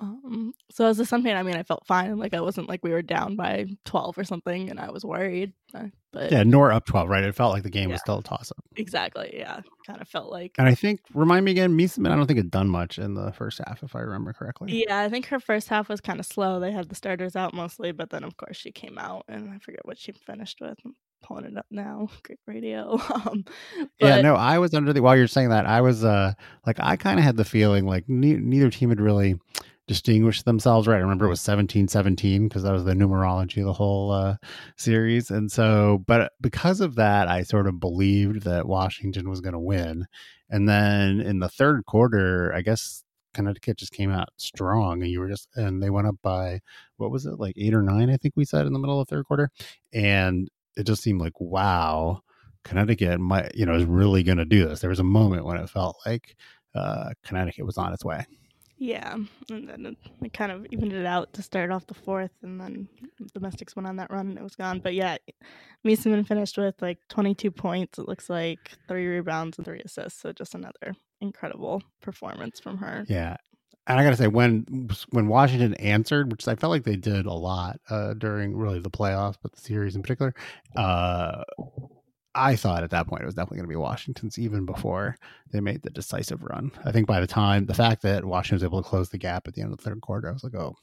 Um, 0.00 0.54
so 0.70 0.86
as 0.86 0.98
a 0.98 1.04
Sun 1.04 1.22
fan, 1.22 1.36
I 1.36 1.42
mean, 1.42 1.56
I 1.56 1.62
felt 1.62 1.86
fine. 1.86 2.18
Like 2.18 2.34
I 2.34 2.40
wasn't 2.40 2.68
like 2.68 2.80
we 2.82 2.90
were 2.90 3.02
down 3.02 3.36
by 3.36 3.66
twelve 3.84 4.16
or 4.16 4.24
something, 4.24 4.70
and 4.70 4.80
I 4.80 4.90
was 4.90 5.04
worried. 5.04 5.52
Uh, 5.74 5.86
but 6.12 6.32
yeah, 6.32 6.42
nor 6.42 6.72
up 6.72 6.86
twelve, 6.86 7.08
right? 7.08 7.22
It 7.22 7.34
felt 7.34 7.52
like 7.52 7.62
the 7.62 7.70
game 7.70 7.88
yeah. 7.88 7.94
was 7.94 8.00
still 8.00 8.18
a 8.18 8.22
toss 8.22 8.50
up. 8.50 8.64
Exactly. 8.76 9.34
Yeah, 9.36 9.60
kind 9.86 10.00
of 10.00 10.08
felt 10.08 10.30
like. 10.30 10.52
And 10.58 10.68
I 10.68 10.74
think 10.74 11.00
remind 11.14 11.44
me 11.44 11.50
again, 11.50 11.76
Meesseman. 11.76 12.10
I 12.10 12.16
don't 12.16 12.26
think 12.26 12.38
had 12.38 12.50
done 12.50 12.68
much 12.68 12.98
in 12.98 13.14
the 13.14 13.32
first 13.32 13.60
half, 13.66 13.82
if 13.82 13.94
I 13.94 14.00
remember 14.00 14.32
correctly. 14.32 14.84
Yeah, 14.86 15.00
I 15.00 15.08
think 15.08 15.26
her 15.26 15.40
first 15.40 15.68
half 15.68 15.88
was 15.88 16.00
kind 16.00 16.18
of 16.18 16.26
slow. 16.26 16.60
They 16.60 16.72
had 16.72 16.88
the 16.88 16.94
starters 16.94 17.36
out 17.36 17.54
mostly, 17.54 17.92
but 17.92 18.10
then 18.10 18.24
of 18.24 18.36
course 18.36 18.56
she 18.56 18.72
came 18.72 18.98
out, 18.98 19.24
and 19.28 19.50
I 19.50 19.58
forget 19.58 19.84
what 19.84 19.98
she 19.98 20.12
finished 20.12 20.60
with. 20.60 20.78
I'm 20.84 20.94
pulling 21.22 21.44
it 21.44 21.56
up 21.56 21.66
now. 21.70 22.08
Great 22.22 22.38
radio. 22.46 22.92
um, 23.14 23.44
but... 23.44 23.90
Yeah, 24.00 24.20
no, 24.20 24.34
I 24.34 24.58
was 24.58 24.74
under 24.74 24.92
the. 24.92 25.02
While 25.02 25.16
you're 25.16 25.26
saying 25.26 25.50
that, 25.50 25.66
I 25.66 25.80
was 25.80 26.04
uh 26.04 26.32
like 26.66 26.78
I 26.80 26.96
kind 26.96 27.18
of 27.18 27.24
had 27.24 27.36
the 27.36 27.44
feeling 27.44 27.86
like 27.86 28.08
ne- 28.08 28.36
neither 28.36 28.70
team 28.70 28.90
had 28.90 29.00
really 29.00 29.38
distinguished 29.90 30.44
themselves 30.44 30.86
right. 30.86 30.98
I 30.98 31.00
remember 31.00 31.24
it 31.24 31.30
was 31.30 31.40
1717 31.40 32.46
because 32.46 32.62
that 32.62 32.72
was 32.72 32.84
the 32.84 32.94
numerology 32.94 33.58
of 33.58 33.64
the 33.64 33.72
whole 33.72 34.12
uh, 34.12 34.36
series. 34.76 35.32
And 35.32 35.50
so, 35.50 36.04
but 36.06 36.30
because 36.40 36.80
of 36.80 36.94
that, 36.94 37.26
I 37.26 37.42
sort 37.42 37.66
of 37.66 37.80
believed 37.80 38.42
that 38.44 38.68
Washington 38.68 39.28
was 39.28 39.40
going 39.40 39.54
to 39.54 39.58
win. 39.58 40.06
And 40.48 40.68
then 40.68 41.20
in 41.20 41.40
the 41.40 41.48
third 41.48 41.86
quarter, 41.86 42.54
I 42.54 42.60
guess 42.60 43.02
Connecticut 43.34 43.78
just 43.78 43.92
came 43.92 44.12
out 44.12 44.28
strong 44.36 45.02
and 45.02 45.10
you 45.10 45.18
were 45.18 45.28
just, 45.28 45.48
and 45.56 45.82
they 45.82 45.90
went 45.90 46.06
up 46.06 46.18
by, 46.22 46.60
what 46.96 47.10
was 47.10 47.26
it, 47.26 47.40
like 47.40 47.54
eight 47.58 47.74
or 47.74 47.82
nine, 47.82 48.10
I 48.10 48.16
think 48.16 48.34
we 48.36 48.44
said 48.44 48.66
in 48.66 48.72
the 48.72 48.78
middle 48.78 49.00
of 49.00 49.08
third 49.08 49.24
quarter. 49.24 49.50
And 49.92 50.48
it 50.76 50.86
just 50.86 51.02
seemed 51.02 51.20
like, 51.20 51.40
wow, 51.40 52.20
Connecticut 52.62 53.18
might, 53.18 53.56
you 53.56 53.66
know, 53.66 53.74
is 53.74 53.86
really 53.86 54.22
going 54.22 54.38
to 54.38 54.44
do 54.44 54.68
this. 54.68 54.82
There 54.82 54.90
was 54.90 55.00
a 55.00 55.04
moment 55.04 55.46
when 55.46 55.56
it 55.56 55.68
felt 55.68 55.96
like 56.06 56.36
uh, 56.76 57.10
Connecticut 57.24 57.66
was 57.66 57.76
on 57.76 57.92
its 57.92 58.04
way. 58.04 58.24
Yeah, 58.82 59.14
and 59.50 59.68
then 59.68 59.94
it 60.22 60.32
kind 60.32 60.50
of 60.50 60.66
evened 60.70 60.94
it 60.94 61.04
out 61.04 61.34
to 61.34 61.42
start 61.42 61.70
off 61.70 61.86
the 61.86 61.92
fourth, 61.92 62.30
and 62.42 62.58
then 62.58 62.88
the 63.34 63.40
Mystics 63.40 63.76
went 63.76 63.86
on 63.86 63.96
that 63.96 64.10
run 64.10 64.30
and 64.30 64.38
it 64.38 64.42
was 64.42 64.56
gone. 64.56 64.80
But 64.80 64.94
yeah, 64.94 65.18
Meesseman 65.86 66.26
finished 66.26 66.56
with 66.56 66.80
like 66.80 66.96
22 67.10 67.50
points. 67.50 67.98
It 67.98 68.08
looks 68.08 68.30
like 68.30 68.58
three 68.88 69.06
rebounds 69.06 69.58
and 69.58 69.66
three 69.66 69.82
assists. 69.84 70.22
So 70.22 70.32
just 70.32 70.54
another 70.54 70.94
incredible 71.20 71.82
performance 72.00 72.58
from 72.58 72.78
her. 72.78 73.04
Yeah, 73.06 73.36
and 73.86 74.00
I 74.00 74.02
gotta 74.02 74.16
say, 74.16 74.28
when 74.28 74.88
when 75.10 75.28
Washington 75.28 75.74
answered, 75.74 76.30
which 76.30 76.48
I 76.48 76.54
felt 76.54 76.70
like 76.70 76.84
they 76.84 76.96
did 76.96 77.26
a 77.26 77.34
lot 77.34 77.80
uh, 77.90 78.14
during 78.14 78.56
really 78.56 78.80
the 78.80 78.88
playoffs, 78.90 79.36
but 79.42 79.52
the 79.52 79.60
series 79.60 79.94
in 79.94 80.00
particular, 80.00 80.34
uh, 80.74 81.44
I 82.34 82.54
thought 82.56 82.84
at 82.84 82.90
that 82.90 83.08
point 83.08 83.22
it 83.22 83.26
was 83.26 83.34
definitely 83.34 83.58
going 83.58 83.68
to 83.68 83.74
be 83.74 83.76
Washington's 83.76 84.38
even 84.38 84.64
before 84.64 85.16
they 85.50 85.60
made 85.60 85.82
the 85.82 85.90
decisive 85.90 86.42
run. 86.42 86.70
I 86.84 86.92
think 86.92 87.06
by 87.06 87.20
the 87.20 87.26
time 87.26 87.66
the 87.66 87.74
fact 87.74 88.02
that 88.02 88.24
Washington 88.24 88.56
was 88.56 88.64
able 88.64 88.82
to 88.82 88.88
close 88.88 89.08
the 89.08 89.18
gap 89.18 89.48
at 89.48 89.54
the 89.54 89.62
end 89.62 89.72
of 89.72 89.78
the 89.78 89.84
third 89.84 90.00
quarter, 90.00 90.28
I 90.28 90.32
was 90.32 90.44
like, 90.44 90.54
oh, 90.54 90.76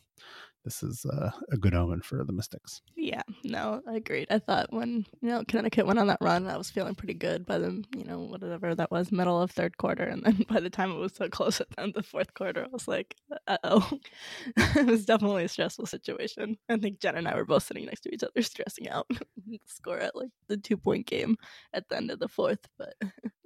this 0.68 0.84
is 0.84 1.06
uh, 1.06 1.32
a 1.50 1.56
good 1.56 1.74
omen 1.74 2.02
for 2.02 2.26
the 2.26 2.34
Mystics. 2.34 2.82
Yeah, 2.98 3.22
no, 3.46 3.82
I 3.88 3.96
agreed. 3.96 4.28
I 4.30 4.40
thought 4.40 4.74
when 4.74 5.06
you 5.22 5.30
know 5.30 5.46
Connecticut 5.48 5.86
went 5.86 5.98
on 5.98 6.08
that 6.08 6.18
run, 6.20 6.46
I 6.46 6.58
was 6.58 6.70
feeling 6.70 6.94
pretty 6.94 7.14
good 7.14 7.46
by 7.46 7.58
the 7.58 7.86
you 7.96 8.04
know 8.04 8.20
whatever 8.20 8.76
that 8.76 8.92
was 8.92 9.10
middle 9.10 9.42
of 9.42 9.50
third 9.50 9.78
quarter, 9.78 10.04
and 10.04 10.24
then 10.24 10.46
by 10.50 10.60
the 10.60 10.70
time 10.70 10.92
it 10.92 10.98
was 10.98 11.14
so 11.14 11.30
close 11.30 11.62
at 11.62 11.70
the 11.70 11.80
end 11.80 11.90
of 11.96 12.04
the 12.04 12.04
fourth 12.04 12.34
quarter, 12.34 12.66
I 12.66 12.68
was 12.70 12.86
like, 12.86 13.16
uh 13.48 13.58
oh, 13.64 13.90
it 14.58 14.86
was 14.86 15.06
definitely 15.06 15.46
a 15.46 15.48
stressful 15.48 15.86
situation. 15.86 16.58
I 16.68 16.76
think 16.76 17.00
Jen 17.00 17.16
and 17.16 17.30
I 17.30 17.36
were 17.36 17.46
both 17.46 17.64
sitting 17.64 17.86
next 17.86 18.02
to 18.02 18.14
each 18.14 18.24
other, 18.24 18.42
stressing 18.42 18.90
out. 18.90 19.10
score 19.66 20.00
at 20.00 20.18
like 20.18 20.32
the 20.50 20.58
two 20.58 20.76
point 20.76 21.06
game 21.06 21.38
at 21.74 21.88
the 21.88 21.96
end 21.96 22.12
of 22.12 22.20
the 22.20 22.28
fourth, 22.28 22.68
but 22.78 22.94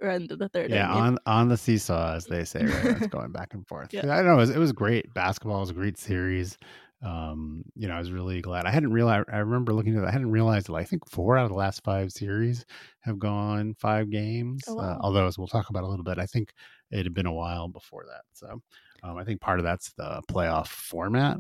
or 0.02 0.10
end 0.10 0.32
of 0.32 0.40
the 0.40 0.50
third. 0.50 0.72
Yeah, 0.72 0.92
on 0.92 1.20
on 1.28 1.50
the 1.50 1.58
seesaw, 1.58 2.16
as 2.16 2.26
they 2.26 2.46
say, 2.46 2.66
right? 2.66 2.98
it's 2.98 3.08
going 3.08 3.32
back 3.32 3.54
and 3.54 3.68
forth. 3.68 3.94
Yeah. 3.94 4.12
I 4.12 4.18
don't 4.18 4.26
know. 4.26 4.34
It 4.34 4.38
was, 4.38 4.50
it 4.50 4.58
was 4.58 4.72
great. 4.72 5.14
Basketball 5.14 5.60
was 5.60 5.70
a 5.70 5.76
great 5.76 6.00
series 6.00 6.58
um, 7.04 7.64
you 7.76 7.88
know, 7.88 7.96
I 7.96 8.00
was 8.00 8.12
really 8.12 8.42
glad. 8.42 8.66
I 8.66 8.72
hadn't 8.72 8.94
realized. 8.94 9.28
I 9.32 9.38
remember 9.38 9.74
looking 9.74 9.98
at. 9.98 10.04
It, 10.04 10.08
I 10.08 10.12
hadn't 10.12 10.32
realized 10.32 10.68
that 10.68 10.74
I 10.74 10.84
think 10.84 11.10
four 11.10 11.38
out 11.38 11.46
of 11.46 11.50
the 11.50 11.58
last 11.58 11.84
five 11.84 12.12
series 12.12 12.66
have 13.00 13.18
gone 13.18 13.74
five 13.80 14.10
games. 14.12 14.64
Oh, 14.68 14.76
wow. 14.76 14.84
uh, 14.84 14.98
although, 15.02 15.26
as 15.26 15.38
we'll 15.38 15.48
talk 15.48 15.70
about 15.70 15.84
a 15.84 15.88
little 15.88 16.04
bit, 16.06 16.20
I 16.20 16.28
think 16.28 16.54
it 16.92 17.04
had 17.04 17.14
been 17.14 17.26
a 17.26 17.34
while 17.34 17.68
before 17.68 18.06
that. 18.08 18.22
So, 18.34 18.62
um, 19.04 19.18
I 19.18 19.24
think 19.24 19.42
part 19.42 19.60
of 19.60 19.66
that's 19.66 19.94
the 19.94 20.22
playoff 20.30 20.68
format, 20.68 21.38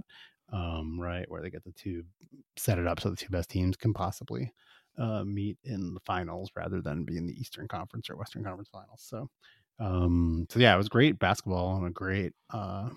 um, 0.52 1.00
right, 1.00 1.30
where 1.30 1.42
they 1.42 1.52
get 1.52 1.64
the 1.64 1.74
two 1.74 2.04
set 2.58 2.80
it 2.80 2.88
up 2.88 3.00
so 3.00 3.10
the 3.10 3.16
two 3.16 3.30
best 3.30 3.50
teams 3.50 3.78
can 3.78 3.94
possibly 3.94 4.52
uh, 4.98 5.24
meet 5.24 5.58
in 5.64 5.94
the 5.94 6.00
finals 6.00 6.50
rather 6.56 6.82
than 6.82 7.04
be 7.04 7.18
in 7.18 7.28
the 7.28 7.40
Eastern 7.40 7.68
Conference 7.68 8.10
or 8.10 8.18
Western 8.18 8.44
Conference 8.44 8.70
finals. 8.70 9.04
So, 9.04 9.30
um, 9.80 10.48
so 10.50 10.60
yeah, 10.60 10.74
it 10.74 10.78
was 10.78 10.90
great 10.90 11.20
basketball 11.20 11.78
and 11.78 11.88
a 11.88 11.92
great. 11.92 12.34
Uh, 12.50 12.90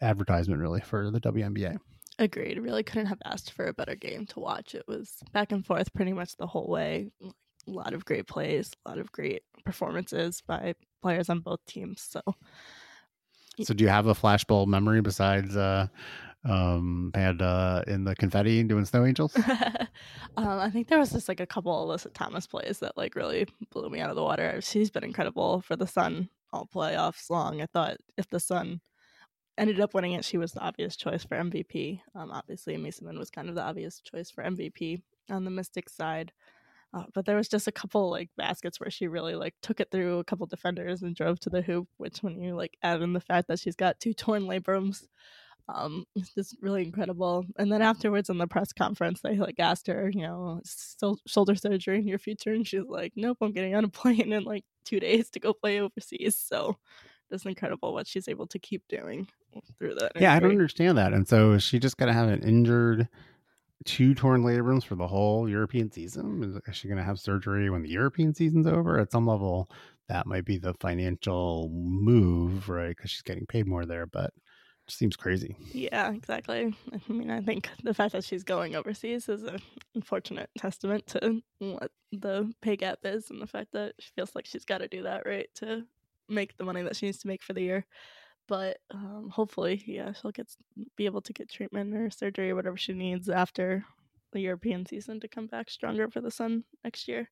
advertisement 0.00 0.60
really 0.60 0.80
for 0.80 1.10
the 1.10 1.20
WNBA. 1.20 1.78
Agreed. 2.18 2.58
Really 2.58 2.82
couldn't 2.82 3.06
have 3.06 3.22
asked 3.24 3.52
for 3.52 3.66
a 3.66 3.72
better 3.72 3.94
game 3.94 4.26
to 4.26 4.40
watch. 4.40 4.74
It 4.74 4.84
was 4.86 5.22
back 5.32 5.52
and 5.52 5.64
forth 5.64 5.92
pretty 5.94 6.12
much 6.12 6.36
the 6.36 6.46
whole 6.46 6.68
way. 6.68 7.10
A 7.22 7.30
lot 7.70 7.94
of 7.94 8.04
great 8.04 8.26
plays, 8.26 8.72
a 8.84 8.90
lot 8.90 8.98
of 8.98 9.10
great 9.12 9.42
performances 9.64 10.42
by 10.46 10.74
players 11.02 11.30
on 11.30 11.40
both 11.40 11.60
teams. 11.66 12.02
So, 12.02 12.20
so 13.62 13.74
do 13.74 13.84
you 13.84 13.88
have 13.88 14.06
a 14.06 14.14
flashbulb 14.14 14.66
memory 14.66 15.00
besides 15.00 15.56
uh, 15.56 15.86
um, 16.44 17.10
Panda 17.14 17.84
in 17.86 18.04
the 18.04 18.14
confetti 18.14 18.60
and 18.60 18.68
doing 18.68 18.84
snow 18.84 19.06
angels? 19.06 19.34
um, 20.36 20.58
I 20.58 20.70
think 20.70 20.88
there 20.88 20.98
was 20.98 21.12
just 21.12 21.28
like 21.28 21.40
a 21.40 21.46
couple 21.46 21.90
of 21.90 22.00
Alyssa 22.00 22.12
Thomas 22.12 22.46
plays 22.46 22.80
that 22.80 22.96
like 22.96 23.14
really 23.14 23.46
blew 23.70 23.88
me 23.88 24.00
out 24.00 24.10
of 24.10 24.16
the 24.16 24.22
water. 24.22 24.60
She's 24.60 24.90
been 24.90 25.04
incredible 25.04 25.62
for 25.62 25.76
the 25.76 25.86
Sun 25.86 26.28
all 26.52 26.68
playoffs 26.72 27.30
long. 27.30 27.62
I 27.62 27.66
thought 27.66 27.96
if 28.18 28.28
the 28.28 28.40
Sun 28.40 28.80
ended 29.58 29.80
up 29.80 29.94
winning 29.94 30.12
it. 30.12 30.24
She 30.24 30.38
was 30.38 30.52
the 30.52 30.60
obvious 30.60 30.96
choice 30.96 31.24
for 31.24 31.36
MVP. 31.36 32.00
Um, 32.14 32.30
obviously, 32.30 32.76
Meesseman 32.76 33.18
was 33.18 33.30
kind 33.30 33.48
of 33.48 33.54
the 33.54 33.62
obvious 33.62 34.00
choice 34.00 34.30
for 34.30 34.44
MVP 34.44 35.02
on 35.30 35.44
the 35.44 35.50
Mystics 35.50 35.94
side. 35.94 36.32
Uh, 36.92 37.04
but 37.14 37.24
there 37.24 37.36
was 37.36 37.48
just 37.48 37.68
a 37.68 37.72
couple 37.72 38.10
like 38.10 38.30
baskets 38.36 38.80
where 38.80 38.90
she 38.90 39.06
really 39.06 39.36
like 39.36 39.54
took 39.62 39.78
it 39.78 39.90
through 39.92 40.18
a 40.18 40.24
couple 40.24 40.44
defenders 40.46 41.02
and 41.02 41.14
drove 41.14 41.38
to 41.40 41.50
the 41.50 41.62
hoop. 41.62 41.88
Which, 41.98 42.18
when 42.18 42.40
you 42.40 42.56
like 42.56 42.76
add 42.82 43.02
in 43.02 43.12
the 43.12 43.20
fact 43.20 43.48
that 43.48 43.60
she's 43.60 43.76
got 43.76 44.00
two 44.00 44.12
torn 44.12 44.42
labrums, 44.42 45.06
um, 45.68 46.04
it's 46.16 46.34
just 46.34 46.56
really 46.60 46.82
incredible. 46.82 47.44
And 47.58 47.70
then 47.70 47.82
afterwards 47.82 48.28
in 48.28 48.38
the 48.38 48.46
press 48.46 48.72
conference, 48.72 49.20
they 49.20 49.36
like 49.36 49.60
asked 49.60 49.86
her, 49.86 50.10
you 50.12 50.22
know, 50.22 50.60
shoulder 51.26 51.54
surgery 51.54 51.98
in 51.98 52.08
your 52.08 52.18
future, 52.18 52.52
and 52.52 52.66
she's 52.66 52.82
like, 52.88 53.12
"Nope, 53.16 53.38
I'm 53.40 53.52
getting 53.52 53.74
on 53.74 53.84
a 53.84 53.88
plane 53.88 54.32
in 54.32 54.44
like 54.44 54.64
two 54.84 55.00
days 55.00 55.30
to 55.30 55.40
go 55.40 55.52
play 55.52 55.80
overseas." 55.80 56.38
So 56.38 56.76
it's 57.30 57.46
incredible 57.46 57.92
what 57.92 58.06
she's 58.06 58.28
able 58.28 58.46
to 58.48 58.58
keep 58.58 58.86
doing 58.88 59.28
through 59.78 59.94
that. 59.94 60.12
Yeah, 60.16 60.34
I 60.34 60.40
don't 60.40 60.50
understand 60.50 60.98
that. 60.98 61.12
And 61.12 61.26
so 61.26 61.52
is 61.52 61.62
she 61.62 61.78
just 61.78 61.96
going 61.96 62.08
to 62.08 62.18
have 62.18 62.28
an 62.28 62.42
injured 62.42 63.08
two 63.84 64.14
torn 64.14 64.42
labrums 64.42 64.84
for 64.84 64.94
the 64.94 65.06
whole 65.06 65.48
European 65.48 65.90
season? 65.90 66.60
Is 66.66 66.76
she 66.76 66.88
going 66.88 66.98
to 66.98 67.04
have 67.04 67.18
surgery 67.18 67.70
when 67.70 67.82
the 67.82 67.90
European 67.90 68.34
season's 68.34 68.66
over? 68.66 68.98
At 68.98 69.12
some 69.12 69.26
level, 69.26 69.70
that 70.08 70.26
might 70.26 70.44
be 70.44 70.58
the 70.58 70.74
financial 70.74 71.70
move, 71.72 72.68
right? 72.68 72.94
Because 72.96 73.10
she's 73.10 73.22
getting 73.22 73.46
paid 73.46 73.66
more 73.66 73.86
there, 73.86 74.06
but 74.06 74.32
it 74.86 74.94
seems 74.94 75.16
crazy. 75.16 75.56
Yeah, 75.72 76.12
exactly. 76.12 76.74
I 76.92 77.12
mean, 77.12 77.30
I 77.30 77.40
think 77.40 77.70
the 77.84 77.94
fact 77.94 78.12
that 78.12 78.24
she's 78.24 78.44
going 78.44 78.74
overseas 78.74 79.28
is 79.28 79.44
an 79.44 79.60
unfortunate 79.94 80.50
testament 80.58 81.06
to 81.08 81.40
what 81.58 81.92
the 82.12 82.52
pay 82.60 82.76
gap 82.76 82.98
is 83.04 83.30
and 83.30 83.40
the 83.40 83.46
fact 83.46 83.72
that 83.72 83.94
she 84.00 84.10
feels 84.16 84.34
like 84.34 84.46
she's 84.46 84.64
got 84.64 84.78
to 84.78 84.88
do 84.88 85.04
that, 85.04 85.22
right, 85.26 85.48
to 85.56 85.84
make 86.30 86.56
the 86.56 86.64
money 86.64 86.82
that 86.82 86.96
she 86.96 87.06
needs 87.06 87.18
to 87.18 87.28
make 87.28 87.42
for 87.42 87.52
the 87.52 87.62
year. 87.62 87.86
But 88.48 88.78
um, 88.90 89.30
hopefully, 89.32 89.82
yeah, 89.86 90.12
she'll 90.12 90.32
get 90.32 90.48
be 90.96 91.06
able 91.06 91.22
to 91.22 91.32
get 91.32 91.50
treatment 91.50 91.94
or 91.94 92.10
surgery 92.10 92.50
or 92.50 92.56
whatever 92.56 92.76
she 92.76 92.92
needs 92.92 93.28
after 93.28 93.84
the 94.32 94.40
European 94.40 94.86
season 94.86 95.20
to 95.20 95.28
come 95.28 95.46
back 95.46 95.70
stronger 95.70 96.08
for 96.08 96.20
the 96.20 96.30
Sun 96.30 96.64
next 96.84 97.06
year. 97.08 97.30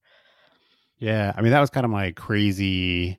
Yeah, 0.99 1.33
I 1.37 1.43
mean 1.43 1.53
that 1.53 1.61
was 1.61 1.71
kind 1.71 1.85
of 1.85 1.91
my 1.91 2.13
crazy 2.13 3.19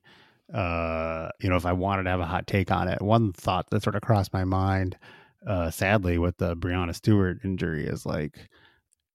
uh, 0.54 1.30
you 1.40 1.50
know, 1.50 1.56
if 1.56 1.66
I 1.66 1.74
wanted 1.74 2.04
to 2.04 2.10
have 2.10 2.20
a 2.20 2.26
hot 2.26 2.48
take 2.48 2.72
on 2.72 2.88
it, 2.88 3.02
one 3.02 3.34
thought 3.34 3.70
that 3.70 3.84
sort 3.84 3.96
of 3.96 4.02
crossed 4.02 4.34
my 4.34 4.44
mind, 4.44 4.98
uh, 5.46 5.70
sadly, 5.70 6.18
with 6.18 6.38
the 6.38 6.56
Breanna 6.56 6.96
Stewart 6.96 7.40
injury 7.44 7.86
is 7.86 8.06
like, 8.06 8.50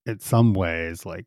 in 0.06 0.18
some 0.20 0.54
ways, 0.54 1.04
like, 1.04 1.26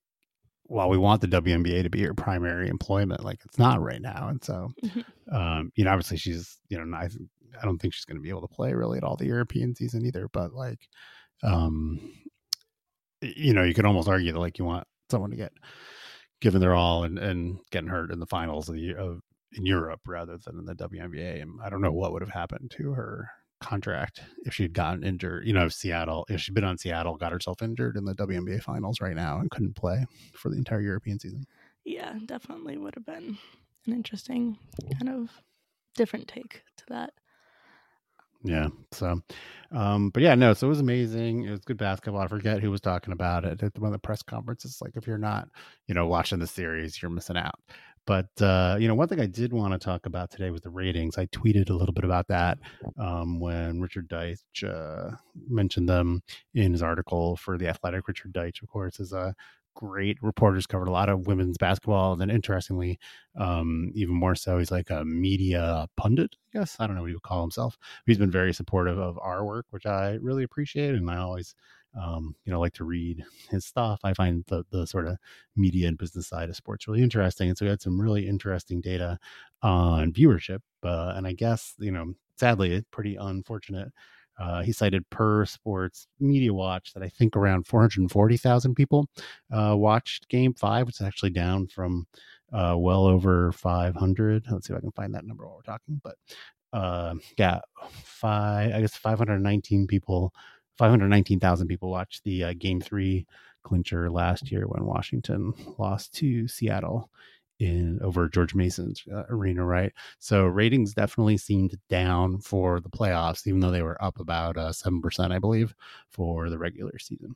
while 0.68 0.90
we 0.90 0.98
want 0.98 1.22
the 1.22 1.28
WNBA 1.28 1.84
to 1.84 1.90
be 1.90 2.04
her 2.04 2.14
primary 2.14 2.68
employment, 2.70 3.24
like 3.24 3.40
it's 3.46 3.58
not 3.58 3.82
right 3.82 4.02
now. 4.02 4.28
And 4.28 4.44
so, 4.44 4.70
mm-hmm. 4.84 5.36
um, 5.36 5.72
you 5.76 5.86
know, 5.86 5.92
obviously 5.92 6.18
she's, 6.18 6.58
you 6.70 6.78
know, 6.78 6.96
I, 6.96 7.10
I 7.60 7.66
don't 7.66 7.80
think 7.80 7.94
she's 7.94 8.06
going 8.06 8.18
to 8.18 8.22
be 8.22 8.30
able 8.30 8.42
to 8.42 8.54
play 8.54 8.74
really 8.74 8.98
at 8.98 9.04
all 9.04 9.16
the 9.16 9.26
European 9.26 9.76
season 9.76 10.06
either. 10.06 10.28
But 10.32 10.54
like, 10.54 10.80
um, 11.44 12.00
you 13.22 13.54
know, 13.54 13.64
you 13.64 13.74
could 13.74 13.86
almost 13.86 14.10
argue 14.10 14.32
that 14.34 14.40
like 14.40 14.60
you 14.60 14.66
want 14.66 14.86
someone 15.10 15.32
to 15.32 15.38
get 15.38 15.54
given 16.42 16.62
their 16.62 16.76
all 16.76 17.04
and, 17.04 17.18
and 17.18 17.60
getting 17.72 17.90
hurt 17.90 18.12
in 18.12 18.20
the 18.20 18.28
finals 18.28 18.70
of 18.70 18.76
the 18.76 18.96
of 18.96 19.22
in 19.54 19.66
Europe 19.66 20.02
rather 20.06 20.38
than 20.38 20.60
in 20.60 20.66
the 20.66 20.76
WNBA. 20.76 21.42
And 21.42 21.60
I 21.64 21.70
don't 21.70 21.82
know 21.82 21.92
what 21.92 22.12
would 22.12 22.22
have 22.22 22.30
happened 22.30 22.72
to 22.78 22.92
her 22.92 23.30
contract 23.60 24.22
if 24.46 24.54
she'd 24.54 24.74
gotten 24.74 25.04
injured. 25.04 25.46
You 25.46 25.54
know, 25.54 25.68
Seattle, 25.70 26.26
if 26.30 26.42
she'd 26.42 26.54
been 26.54 26.64
on 26.64 26.78
Seattle, 26.78 27.18
got 27.18 27.32
herself 27.32 27.62
injured 27.62 27.98
in 27.98 28.06
the 28.06 28.16
WNBA 28.16 28.62
finals 28.62 29.02
right 29.02 29.16
now 29.16 29.40
and 29.40 29.50
couldn't 29.50 29.76
play 29.76 30.06
for 30.34 30.50
the 30.50 30.58
entire 30.58 30.82
European 30.82 31.20
season. 31.20 31.46
Yeah, 31.86 32.14
definitely 32.26 32.78
would 32.78 32.96
have 32.96 33.06
been 33.06 33.38
an 33.86 33.94
interesting 33.94 34.58
kind 35.00 35.10
of 35.10 35.30
different 35.96 36.28
take 36.28 36.64
to 36.78 36.84
that. 36.90 37.14
Yeah. 38.48 38.70
So, 38.92 39.22
um, 39.72 40.10
but 40.10 40.24
yeah, 40.24 40.36
no. 40.36 40.54
So 40.54 40.68
it 40.68 40.70
was 40.70 40.80
amazing. 40.80 41.46
It 41.46 41.52
was 41.52 41.60
good 41.62 41.78
basketball. 41.78 42.22
I 42.22 42.28
forget 42.28 42.62
who 42.62 42.72
was 42.72 42.82
talking 42.82 43.14
about 43.14 43.46
it 43.46 43.62
at 43.62 43.78
one 43.78 43.90
of 43.90 43.94
the 43.94 44.00
press 44.00 44.22
conferences. 44.22 44.80
Like, 44.82 44.94
if 44.96 45.06
you're 45.06 45.18
not, 45.18 45.50
you 45.88 45.96
know, 45.96 46.08
watching 46.08 46.40
the 46.40 46.48
series, 46.48 47.02
you're 47.02 47.12
missing 47.12 47.38
out. 47.38 47.60
But 48.08 48.30
uh, 48.42 48.78
you 48.80 48.88
know, 48.88 48.96
one 48.96 49.10
thing 49.10 49.20
I 49.20 49.26
did 49.26 49.52
want 49.52 49.74
to 49.74 49.80
talk 49.80 50.06
about 50.06 50.32
today 50.32 50.50
was 50.50 50.62
the 50.62 50.70
ratings. 50.70 51.18
I 51.18 51.26
tweeted 51.28 51.70
a 51.70 51.74
little 51.74 51.94
bit 51.94 52.06
about 52.06 52.30
that 52.30 52.58
um, 52.98 53.40
when 53.42 53.82
Richard 53.82 54.08
Deitsch 54.08 54.64
uh, 54.64 55.12
mentioned 55.50 55.90
them 55.90 56.24
in 56.56 56.72
his 56.72 56.82
article 56.82 57.36
for 57.36 57.58
the 57.58 57.68
Athletic. 57.68 58.08
Richard 58.08 58.34
Deitsch, 58.34 58.62
of 58.62 58.70
course, 58.70 59.02
is 59.02 59.12
a 59.12 59.36
great 59.78 60.18
reporters 60.24 60.66
covered 60.66 60.88
a 60.88 60.92
lot 60.92 61.08
of 61.08 61.28
women's 61.28 61.58
basketball 61.58 62.12
and 62.14 62.20
then 62.22 62.32
interestingly 62.32 63.00
um, 63.38 63.92
even 63.94 64.16
more 64.16 64.34
so 64.36 64.58
he's 64.58 64.72
like 64.72 64.90
a 64.90 65.06
media 65.06 65.88
pundit 65.98 66.36
i 66.54 66.60
guess? 66.60 66.76
I 66.80 66.88
don't 66.88 66.96
know 66.96 67.04
what 67.04 67.10
he 67.10 67.14
would 67.14 67.22
call 67.22 67.42
himself. 67.42 67.78
He's 68.08 68.18
been 68.18 68.32
very 68.32 68.54
supportive 68.54 68.98
of 68.98 69.20
our 69.20 69.46
work 69.46 69.68
which 69.70 69.86
i 69.86 70.18
really 70.22 70.44
appreciate 70.44 70.96
and 70.96 71.10
i 71.12 71.18
always 71.18 71.54
um, 71.96 72.36
you 72.46 72.52
know 72.52 72.60
like 72.60 72.74
to 72.74 72.84
read 72.84 73.24
his 73.50 73.66
stuff. 73.66 74.00
I 74.04 74.14
find 74.14 74.44
the, 74.48 74.64
the 74.72 74.86
sort 74.86 75.08
of 75.08 75.18
media 75.56 75.88
and 75.88 75.98
business 75.98 76.28
side 76.28 76.50
of 76.50 76.56
sports 76.56 76.88
really 76.88 77.02
interesting 77.04 77.50
and 77.50 77.58
so 77.58 77.66
we 77.66 77.70
had 77.70 77.82
some 77.82 78.00
really 78.00 78.28
interesting 78.28 78.82
data 78.82 79.18
on 79.62 80.12
viewership 80.14 80.60
uh, 80.84 81.14
and 81.16 81.26
i 81.28 81.34
guess 81.34 81.74
you 81.80 81.92
know 81.92 82.14
sadly 82.38 82.72
it's 82.74 82.88
pretty 82.92 83.16
unfortunate 83.16 83.92
uh, 84.40 84.62
he 84.62 84.72
cited 84.72 85.10
per 85.10 85.46
sports 85.46 86.08
media 86.20 86.54
watch 86.54 86.94
that 86.94 87.04
I 87.04 87.10
think 87.10 87.36
around 87.36 87.66
440,000 87.68 88.76
people 88.76 89.08
uh, 89.52 89.76
watched 89.78 90.30
game 90.30 90.54
five, 90.54 90.86
which 90.86 91.02
is 91.02 91.08
actually 91.08 91.32
down 91.32 91.68
from 91.68 92.06
uh, 92.54 92.76
well 92.78 93.06
over 93.06 93.52
500. 93.52 94.46
Let's 94.50 94.68
see 94.68 94.74
if 94.74 94.78
I 94.78 94.82
can 94.82 94.92
find 94.92 95.14
that 95.16 95.26
number 95.26 95.46
while 95.46 95.56
we're 95.56 95.62
talking. 95.64 96.00
But 96.04 96.16
uh, 96.74 97.16
yeah, 97.38 97.60
five, 97.92 98.74
I 98.74 98.82
guess 98.82 98.96
519 98.96 99.88
people, 99.88 100.34
519,000 100.78 101.68
people 101.68 101.90
watched 101.90 102.24
the 102.24 102.44
uh, 102.46 102.54
game 102.58 102.80
three 102.80 103.26
clincher 103.64 104.10
last 104.10 104.52
year 104.52 104.66
when 104.68 104.86
Washington 104.86 105.54
lost 105.78 106.14
to 106.16 106.48
Seattle 106.48 107.10
in 107.60 108.00
over 108.04 108.30
George 108.30 108.54
Mason's 108.54 109.04
uh, 109.12 109.24
arena, 109.30 109.66
right? 109.66 109.92
So 110.20 110.46
ratings 110.46 110.94
definitely 110.94 111.38
seemed 111.38 111.78
down 111.90 112.40
for 112.40 112.80
the 112.80 112.90
playoffs, 112.90 113.48
even 113.48 113.60
though 113.60 113.72
they 113.72 113.82
were 113.82 114.02
up 114.04 114.20
about 114.20 114.58
uh, 114.58 114.72
seven 114.72 115.00
uh, 115.00 115.02
percent, 115.02 115.34
I 115.34 115.40
believe, 115.40 115.74
for 116.10 116.50
the 116.50 116.58
regular 116.58 117.00
season. 117.00 117.36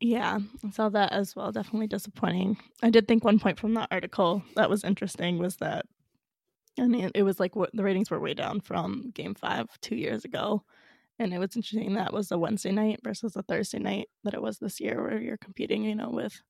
Yeah, 0.00 0.38
I 0.64 0.70
saw 0.70 0.88
that 0.90 1.12
as 1.12 1.34
well. 1.34 1.52
Definitely 1.52 1.86
disappointing. 1.86 2.58
I 2.82 2.90
did 2.90 3.08
think 3.08 3.24
one 3.24 3.38
point 3.38 3.58
from 3.58 3.74
that 3.74 3.88
article 3.90 4.42
that 4.56 4.68
was 4.68 4.84
interesting 4.84 5.38
was 5.38 5.56
that, 5.56 5.86
I 6.78 6.86
mean, 6.86 7.10
it 7.14 7.22
was 7.22 7.38
like 7.38 7.54
what 7.54 7.70
the 7.72 7.84
ratings 7.84 8.10
were 8.10 8.20
way 8.20 8.34
down 8.34 8.60
from 8.60 9.12
Game 9.14 9.34
Five 9.34 9.68
two 9.80 9.96
years 9.96 10.24
ago, 10.24 10.64
and 11.18 11.32
it 11.32 11.38
was 11.38 11.54
interesting 11.54 11.94
that 11.94 12.12
was 12.12 12.32
a 12.32 12.38
Wednesday 12.38 12.72
night 12.72 13.00
versus 13.04 13.36
a 13.36 13.42
Thursday 13.42 13.78
night 13.78 14.08
that 14.24 14.34
it 14.34 14.42
was 14.42 14.58
this 14.58 14.80
year, 14.80 15.00
where 15.00 15.20
you're 15.20 15.36
competing, 15.36 15.84
you 15.84 15.94
know, 15.94 16.10
with 16.10 16.42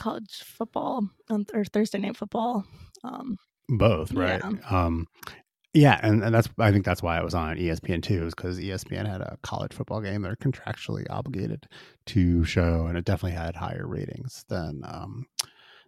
college 0.00 0.42
football 0.44 1.08
on 1.28 1.46
or 1.54 1.64
Thursday 1.64 1.98
night 1.98 2.16
football. 2.16 2.64
Um, 3.04 3.36
Both, 3.68 4.12
right? 4.12 4.42
Yeah. 4.42 4.58
Um, 4.68 5.06
yeah, 5.72 6.00
and, 6.02 6.24
and 6.24 6.34
that's 6.34 6.48
I 6.58 6.72
think 6.72 6.84
that's 6.84 7.02
why 7.02 7.18
I 7.18 7.22
was 7.22 7.34
on 7.34 7.56
ESPN 7.56 8.02
too, 8.02 8.26
is 8.26 8.34
because 8.34 8.58
ESPN 8.58 9.06
had 9.06 9.20
a 9.20 9.38
college 9.42 9.72
football 9.72 10.00
game 10.00 10.22
they're 10.22 10.34
contractually 10.34 11.06
obligated 11.08 11.68
to 12.06 12.44
show, 12.44 12.86
and 12.88 12.98
it 12.98 13.04
definitely 13.04 13.38
had 13.38 13.54
higher 13.54 13.86
ratings 13.86 14.44
than 14.48 14.82
um, 14.84 15.26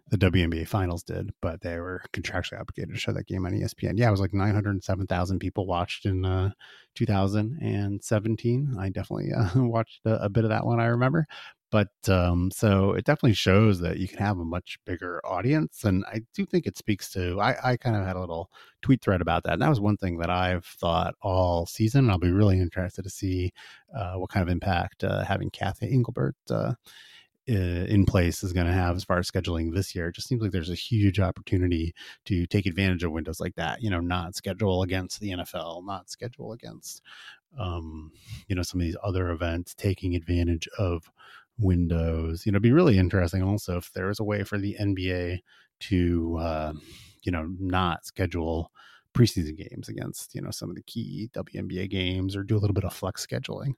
the 0.09 0.17
WNBA 0.17 0.67
finals 0.67 1.03
did, 1.03 1.31
but 1.41 1.61
they 1.61 1.79
were 1.79 2.01
contractually 2.13 2.61
obligated 2.61 2.93
to 2.93 2.99
show 2.99 3.11
that 3.11 3.27
game 3.27 3.45
on 3.45 3.51
ESPN. 3.51 3.93
Yeah, 3.97 4.07
it 4.07 4.11
was 4.11 4.21
like 4.21 4.33
907,000 4.33 5.39
people 5.39 5.65
watched 5.65 6.05
in 6.05 6.23
uh, 6.23 6.51
2017. 6.95 8.75
I 8.79 8.89
definitely 8.89 9.31
uh, 9.33 9.49
watched 9.55 10.01
a, 10.05 10.25
a, 10.25 10.29
bit 10.29 10.43
of 10.43 10.49
that 10.49 10.65
one, 10.65 10.79
I 10.79 10.85
remember 10.85 11.25
but 11.73 11.89
um, 12.07 12.51
so 12.51 12.91
it 12.91 13.03
definitely 13.03 13.33
shows 13.33 13.79
that 13.79 13.97
you 13.97 14.07
can 14.07 14.19
have 14.19 14.37
a 14.37 14.45
much 14.45 14.77
bigger 14.85 15.19
audience 15.25 15.83
and 15.83 16.05
i 16.05 16.21
do 16.35 16.45
think 16.45 16.67
it 16.67 16.77
speaks 16.77 17.11
to 17.11 17.41
i, 17.41 17.71
I 17.71 17.77
kind 17.77 17.95
of 17.95 18.05
had 18.05 18.15
a 18.15 18.19
little 18.19 18.51
tweet 18.83 19.01
thread 19.01 19.21
about 19.21 19.43
that 19.43 19.53
and 19.53 19.61
that 19.63 19.69
was 19.69 19.79
one 19.79 19.97
thing 19.97 20.19
that 20.19 20.29
i've 20.29 20.65
thought 20.65 21.15
all 21.21 21.65
season 21.65 22.05
And 22.05 22.11
i'll 22.11 22.19
be 22.19 22.31
really 22.31 22.59
interested 22.59 23.01
to 23.01 23.09
see 23.09 23.53
uh, 23.93 24.13
what 24.13 24.29
kind 24.29 24.47
of 24.47 24.51
impact 24.51 25.03
uh, 25.03 25.23
having 25.23 25.49
Cathy 25.49 25.91
Engelbert 25.91 26.35
uh, 26.49 26.73
in 27.45 28.05
place 28.05 28.43
is 28.43 28.53
going 28.53 28.67
to 28.67 28.73
have 28.73 28.95
as 28.95 29.03
far 29.03 29.19
as 29.19 29.29
scheduling 29.29 29.73
this 29.73 29.93
year. 29.93 30.07
It 30.07 30.15
just 30.15 30.27
seems 30.27 30.41
like 30.41 30.51
there's 30.51 30.69
a 30.69 30.75
huge 30.75 31.19
opportunity 31.19 31.93
to 32.25 32.45
take 32.47 32.65
advantage 32.65 33.03
of 33.03 33.11
windows 33.11 33.39
like 33.39 33.55
that. 33.55 33.81
You 33.81 33.89
know, 33.89 33.99
not 33.99 34.35
schedule 34.35 34.81
against 34.81 35.19
the 35.19 35.31
NFL, 35.31 35.85
not 35.85 36.09
schedule 36.09 36.53
against, 36.53 37.01
um, 37.59 38.11
you 38.47 38.55
know, 38.55 38.61
some 38.63 38.79
of 38.79 38.85
these 38.85 38.97
other 39.03 39.29
events, 39.29 39.75
taking 39.75 40.15
advantage 40.15 40.69
of 40.77 41.11
windows. 41.59 42.45
You 42.45 42.51
know, 42.51 42.57
it'd 42.57 42.63
be 42.63 42.71
really 42.71 42.97
interesting 42.97 43.43
also 43.43 43.77
if 43.77 43.91
there 43.93 44.07
was 44.07 44.19
a 44.19 44.23
way 44.23 44.43
for 44.43 44.57
the 44.57 44.75
NBA 44.79 45.39
to, 45.81 46.37
uh, 46.39 46.73
you 47.23 47.31
know, 47.31 47.47
not 47.59 48.05
schedule 48.05 48.71
preseason 49.13 49.55
games 49.57 49.89
against, 49.89 50.33
you 50.33 50.41
know, 50.41 50.51
some 50.51 50.69
of 50.69 50.75
the 50.75 50.83
key 50.83 51.29
WNBA 51.33 51.89
games 51.89 52.35
or 52.35 52.43
do 52.43 52.57
a 52.57 52.59
little 52.59 52.73
bit 52.73 52.83
of 52.83 52.93
flex 52.93 53.25
scheduling. 53.25 53.73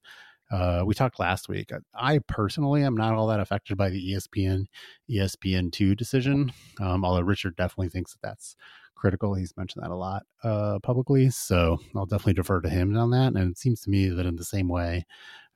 Uh, 0.51 0.83
we 0.85 0.93
talked 0.93 1.19
last 1.19 1.49
week. 1.49 1.71
I 1.95 2.19
personally 2.27 2.83
am 2.83 2.95
not 2.95 3.13
all 3.13 3.27
that 3.27 3.39
affected 3.39 3.77
by 3.77 3.89
the 3.89 4.13
ESPN 4.13 4.65
ESPN 5.09 5.71
two 5.71 5.95
decision, 5.95 6.51
um, 6.79 7.03
although 7.03 7.21
Richard 7.21 7.55
definitely 7.55 7.89
thinks 7.89 8.13
that 8.13 8.21
that's 8.21 8.55
critical. 8.93 9.33
He's 9.33 9.57
mentioned 9.57 9.83
that 9.83 9.91
a 9.91 9.95
lot 9.95 10.23
uh, 10.43 10.79
publicly, 10.83 11.31
so 11.31 11.79
I'll 11.95 12.05
definitely 12.05 12.33
defer 12.33 12.61
to 12.61 12.69
him 12.69 12.95
on 12.95 13.09
that. 13.11 13.33
And 13.33 13.51
it 13.51 13.57
seems 13.57 13.81
to 13.81 13.89
me 13.89 14.09
that 14.09 14.25
in 14.25 14.35
the 14.35 14.45
same 14.45 14.67
way, 14.67 15.05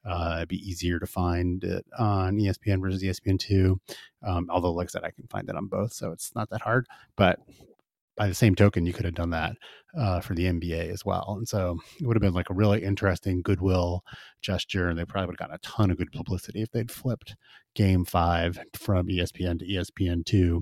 uh, 0.09 0.35
it'd 0.37 0.49
be 0.49 0.69
easier 0.69 0.99
to 0.99 1.05
find 1.05 1.63
it 1.63 1.85
on 1.97 2.37
ESPN 2.37 2.81
versus 2.81 3.03
ESPN2. 3.03 3.77
Um, 4.25 4.47
although, 4.49 4.73
like 4.73 4.87
I 4.87 4.91
said, 4.91 5.03
I 5.03 5.11
can 5.11 5.27
find 5.27 5.47
it 5.49 5.55
on 5.55 5.67
both, 5.67 5.93
so 5.93 6.11
it's 6.11 6.33
not 6.35 6.49
that 6.49 6.61
hard. 6.61 6.87
But 7.15 7.39
by 8.19 8.27
the 8.27 8.35
same 8.35 8.53
token, 8.53 8.85
you 8.85 8.91
could 8.91 9.05
have 9.05 9.15
done 9.15 9.29
that 9.29 9.55
uh, 9.97 10.19
for 10.19 10.35
the 10.35 10.43
NBA 10.43 10.91
as 10.91 11.05
well. 11.05 11.35
And 11.37 11.47
so 11.47 11.79
it 12.01 12.05
would 12.05 12.17
have 12.17 12.21
been 12.21 12.33
like 12.33 12.49
a 12.49 12.53
really 12.53 12.83
interesting 12.83 13.41
goodwill 13.41 14.03
gesture. 14.41 14.89
And 14.89 14.99
they 14.99 15.05
probably 15.05 15.27
would 15.27 15.39
have 15.39 15.49
gotten 15.49 15.55
a 15.55 15.59
ton 15.59 15.89
of 15.89 15.97
good 15.97 16.11
publicity 16.11 16.61
if 16.61 16.69
they'd 16.71 16.91
flipped 16.91 17.37
game 17.75 18.03
five 18.03 18.59
from 18.75 19.07
ESPN 19.07 19.59
to 19.59 19.65
ESPN2 19.65 20.61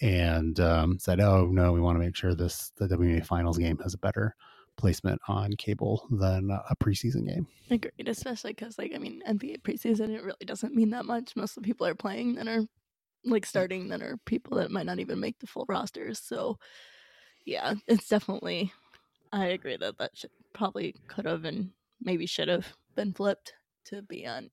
and 0.00 0.60
um, 0.60 0.98
said, 1.00 1.18
oh, 1.20 1.46
no, 1.46 1.72
we 1.72 1.80
want 1.80 1.96
to 1.96 2.04
make 2.04 2.14
sure 2.14 2.36
this, 2.36 2.70
the 2.76 2.86
WNBA 2.86 3.26
finals 3.26 3.58
game 3.58 3.78
has 3.78 3.94
a 3.94 3.98
better 3.98 4.36
placement 4.76 5.20
on 5.28 5.52
cable 5.52 6.06
than 6.10 6.50
a 6.50 6.76
preseason 6.76 7.26
game. 7.26 7.46
Agreed, 7.70 8.08
especially 8.08 8.52
because 8.52 8.78
like 8.78 8.92
I 8.94 8.98
mean 8.98 9.22
NBA 9.28 9.62
preseason 9.62 10.10
it 10.10 10.22
really 10.22 10.44
doesn't 10.44 10.74
mean 10.74 10.90
that 10.90 11.04
much. 11.04 11.36
Most 11.36 11.56
of 11.56 11.62
the 11.62 11.66
people 11.66 11.86
are 11.86 11.94
playing 11.94 12.34
that 12.36 12.48
are 12.48 12.62
like 13.24 13.46
starting 13.46 13.88
that 13.88 14.02
are 14.02 14.16
people 14.26 14.56
that 14.58 14.70
might 14.70 14.86
not 14.86 14.98
even 14.98 15.20
make 15.20 15.38
the 15.38 15.46
full 15.46 15.66
rosters. 15.68 16.18
So 16.18 16.58
yeah, 17.44 17.74
it's 17.86 18.08
definitely 18.08 18.72
I 19.32 19.46
agree 19.46 19.76
that 19.76 19.98
that 19.98 20.16
should 20.16 20.30
probably 20.52 20.94
could 21.08 21.26
have 21.26 21.44
and 21.44 21.70
maybe 22.00 22.26
should 22.26 22.48
have 22.48 22.66
been 22.94 23.12
flipped 23.12 23.54
to 23.86 24.02
be 24.02 24.26
on 24.26 24.50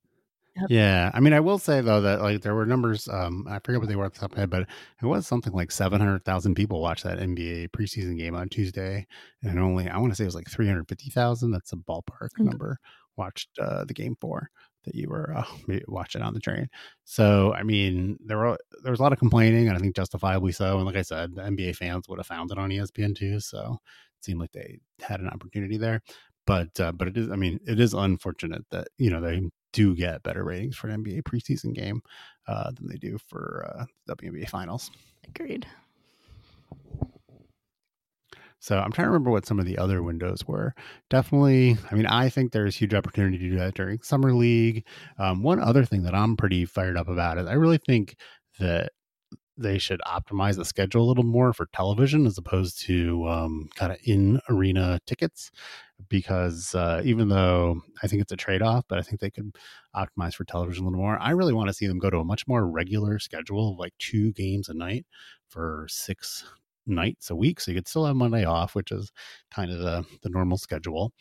yeah, 0.70 1.12
I 1.14 1.20
mean, 1.20 1.34
I 1.34 1.40
will 1.40 1.58
say 1.58 1.82
though 1.82 2.02
that 2.02 2.22
like 2.22 2.42
there 2.42 2.56
were 2.56 2.66
numbers. 2.66 3.08
Um, 3.08 3.46
I 3.50 3.60
forget 3.60 3.80
what 3.80 3.90
they 3.90 3.96
were 3.96 4.06
at 4.06 4.14
the 4.14 4.20
top 4.20 4.32
of 4.32 4.38
my 4.38 4.42
head, 4.42 4.50
but 4.50 4.68
it 5.02 5.06
was 5.06 5.28
something 5.28 5.54
like 5.54 5.72
seven 5.72 6.00
hundred 6.00 6.26
thousand 6.26 6.56
people 6.56 6.82
watched 6.82 7.04
that 7.04 7.20
NBA 7.20 7.70
preseason 7.70 8.18
game 8.18 8.36
on 8.36 8.50
Tuesday, 8.50 9.08
and 9.44 9.60
only 9.60 9.88
I 9.88 9.98
want 9.98 10.12
to 10.12 10.16
say 10.16 10.24
it 10.24 10.28
was 10.28 10.36
like 10.36 10.50
three 10.50 10.68
hundred 10.68 10.88
fifty 10.88 11.10
thousand. 11.10 11.52
That's 11.52 11.74
a 11.74 11.78
ballpark 11.78 12.32
mm-hmm. 12.34 12.46
number. 12.46 12.78
Watched 13.16 13.50
uh, 13.60 13.86
the 13.86 13.94
game 13.94 14.16
for. 14.20 14.50
that 14.86 14.96
you 14.96 15.10
were 15.10 15.36
uh, 15.36 15.44
watching 15.88 16.22
on 16.22 16.34
the 16.34 16.40
train. 16.40 16.68
So, 17.04 17.54
I 17.54 17.64
mean, 17.64 18.18
there 18.26 18.38
were 18.38 18.58
there 18.84 18.92
was 18.92 19.00
a 19.00 19.04
lot 19.04 19.14
of 19.14 19.20
complaining, 19.20 19.68
and 19.68 19.78
I 19.78 19.80
think 19.80 19.96
justifiably 19.96 20.52
so. 20.52 20.78
And 20.78 20.86
like 20.86 20.96
I 20.96 21.02
said, 21.02 21.36
the 21.36 21.42
NBA 21.42 21.76
fans 21.76 22.08
would 22.08 22.20
have 22.20 22.28
found 22.28 22.52
it 22.52 22.58
on 22.58 22.70
ESPN 22.70 23.16
too, 23.16 23.40
so 23.40 23.78
it 24.18 24.26
seemed 24.26 24.40
like 24.40 24.52
they 24.52 24.80
had 25.02 25.20
an 25.20 25.30
opportunity 25.30 25.78
there. 25.78 26.02
But 26.46 26.80
uh, 26.80 26.92
but 26.92 27.08
it 27.08 27.18
is, 27.18 27.30
I 27.30 27.36
mean, 27.36 27.60
it 27.68 27.80
is 27.80 27.94
unfortunate 27.94 28.66
that 28.72 28.88
you 28.98 29.10
know 29.10 29.22
they 29.22 29.42
do 29.72 29.96
get 29.96 30.24
better 30.24 30.44
ratings 30.44 30.76
for 30.76 30.88
an 30.88 31.04
NBA 31.04 31.24
preseason 31.24 31.74
game 31.74 32.02
uh, 32.48 32.72
than 32.72 32.88
they 32.88 32.96
do 32.96 33.18
for 33.28 33.72
uh, 33.76 33.86
WNBA 34.14 34.50
finals. 34.50 34.90
Agreed. 35.28 35.68
So 38.62 38.78
I'm 38.78 38.92
trying 38.92 39.06
to 39.06 39.12
remember 39.12 39.32
what 39.32 39.46
some 39.46 39.60
of 39.60 39.66
the 39.66 39.78
other 39.78 40.04
windows 40.04 40.46
were. 40.46 40.74
Definitely, 41.10 41.78
I 41.90 41.96
mean, 41.96 42.06
I 42.06 42.28
think 42.28 42.52
there's 42.52 42.76
huge 42.76 42.94
opportunity 42.94 43.38
to 43.38 43.50
do 43.50 43.58
that 43.58 43.76
during 43.76 44.02
summer 44.02 44.34
league. 44.34 44.86
Um, 45.18 45.44
one 45.44 45.62
other 45.62 45.86
thing 45.86 46.04
that 46.04 46.14
I'm 46.14 46.36
pretty 46.36 46.66
fired 46.66 46.98
up 46.98 47.08
about 47.08 47.38
is 47.38 47.48
I 47.48 47.54
really 47.54 47.78
think 47.78 48.18
that 48.60 48.92
they 49.60 49.78
should 49.78 50.02
optimize 50.08 50.56
the 50.56 50.66
schedule 50.66 51.04
a 51.04 51.08
little 51.08 51.24
more 51.24 51.54
for 51.54 51.68
television 51.74 52.26
as 52.26 52.38
opposed 52.38 52.82
to 52.86 53.28
um, 53.28 53.70
kind 53.76 53.92
of 53.92 53.98
in 54.06 54.40
arena 54.50 55.00
tickets 55.06 55.52
because 56.08 56.74
uh, 56.76 57.02
even 57.04 57.28
though 57.28 57.82
I 58.02 58.08
think 58.08 58.22
it's 58.22 58.32
a 58.32 58.38
trade 58.38 58.62
off, 58.62 58.86
but 58.88 58.98
I 58.98 59.02
think 59.02 59.20
they 59.20 59.30
could 59.30 59.56
optimize 59.96 60.34
for 60.34 60.46
television 60.46 60.84
a 60.84 60.88
little 60.88 61.02
more. 61.02 61.20
I 61.20 61.32
really 61.32 61.54
want 61.54 61.68
to 61.68 61.74
see 61.74 61.88
them 61.88 62.00
go 62.00 62.10
to 62.10 62.20
a 62.20 62.26
much 62.26 62.48
more 62.48 62.66
regular 62.66 63.20
schedule, 63.20 63.74
of 63.74 63.80
like 63.80 63.94
two 64.00 64.32
games 64.32 64.70
a 64.70 64.74
night 64.74 65.06
for 65.50 65.86
six 65.90 66.46
nights 66.90 67.30
a 67.30 67.36
week. 67.36 67.60
So 67.60 67.72
you 67.72 67.78
could 67.78 67.88
still 67.88 68.06
have 68.06 68.16
Monday 68.16 68.46
off, 68.46 68.76
which 68.76 68.92
is 68.92 69.12
kind 69.52 69.72
of 69.72 69.80
the, 69.80 70.06
the 70.22 70.30
normal 70.30 70.58
schedule. 70.58 71.14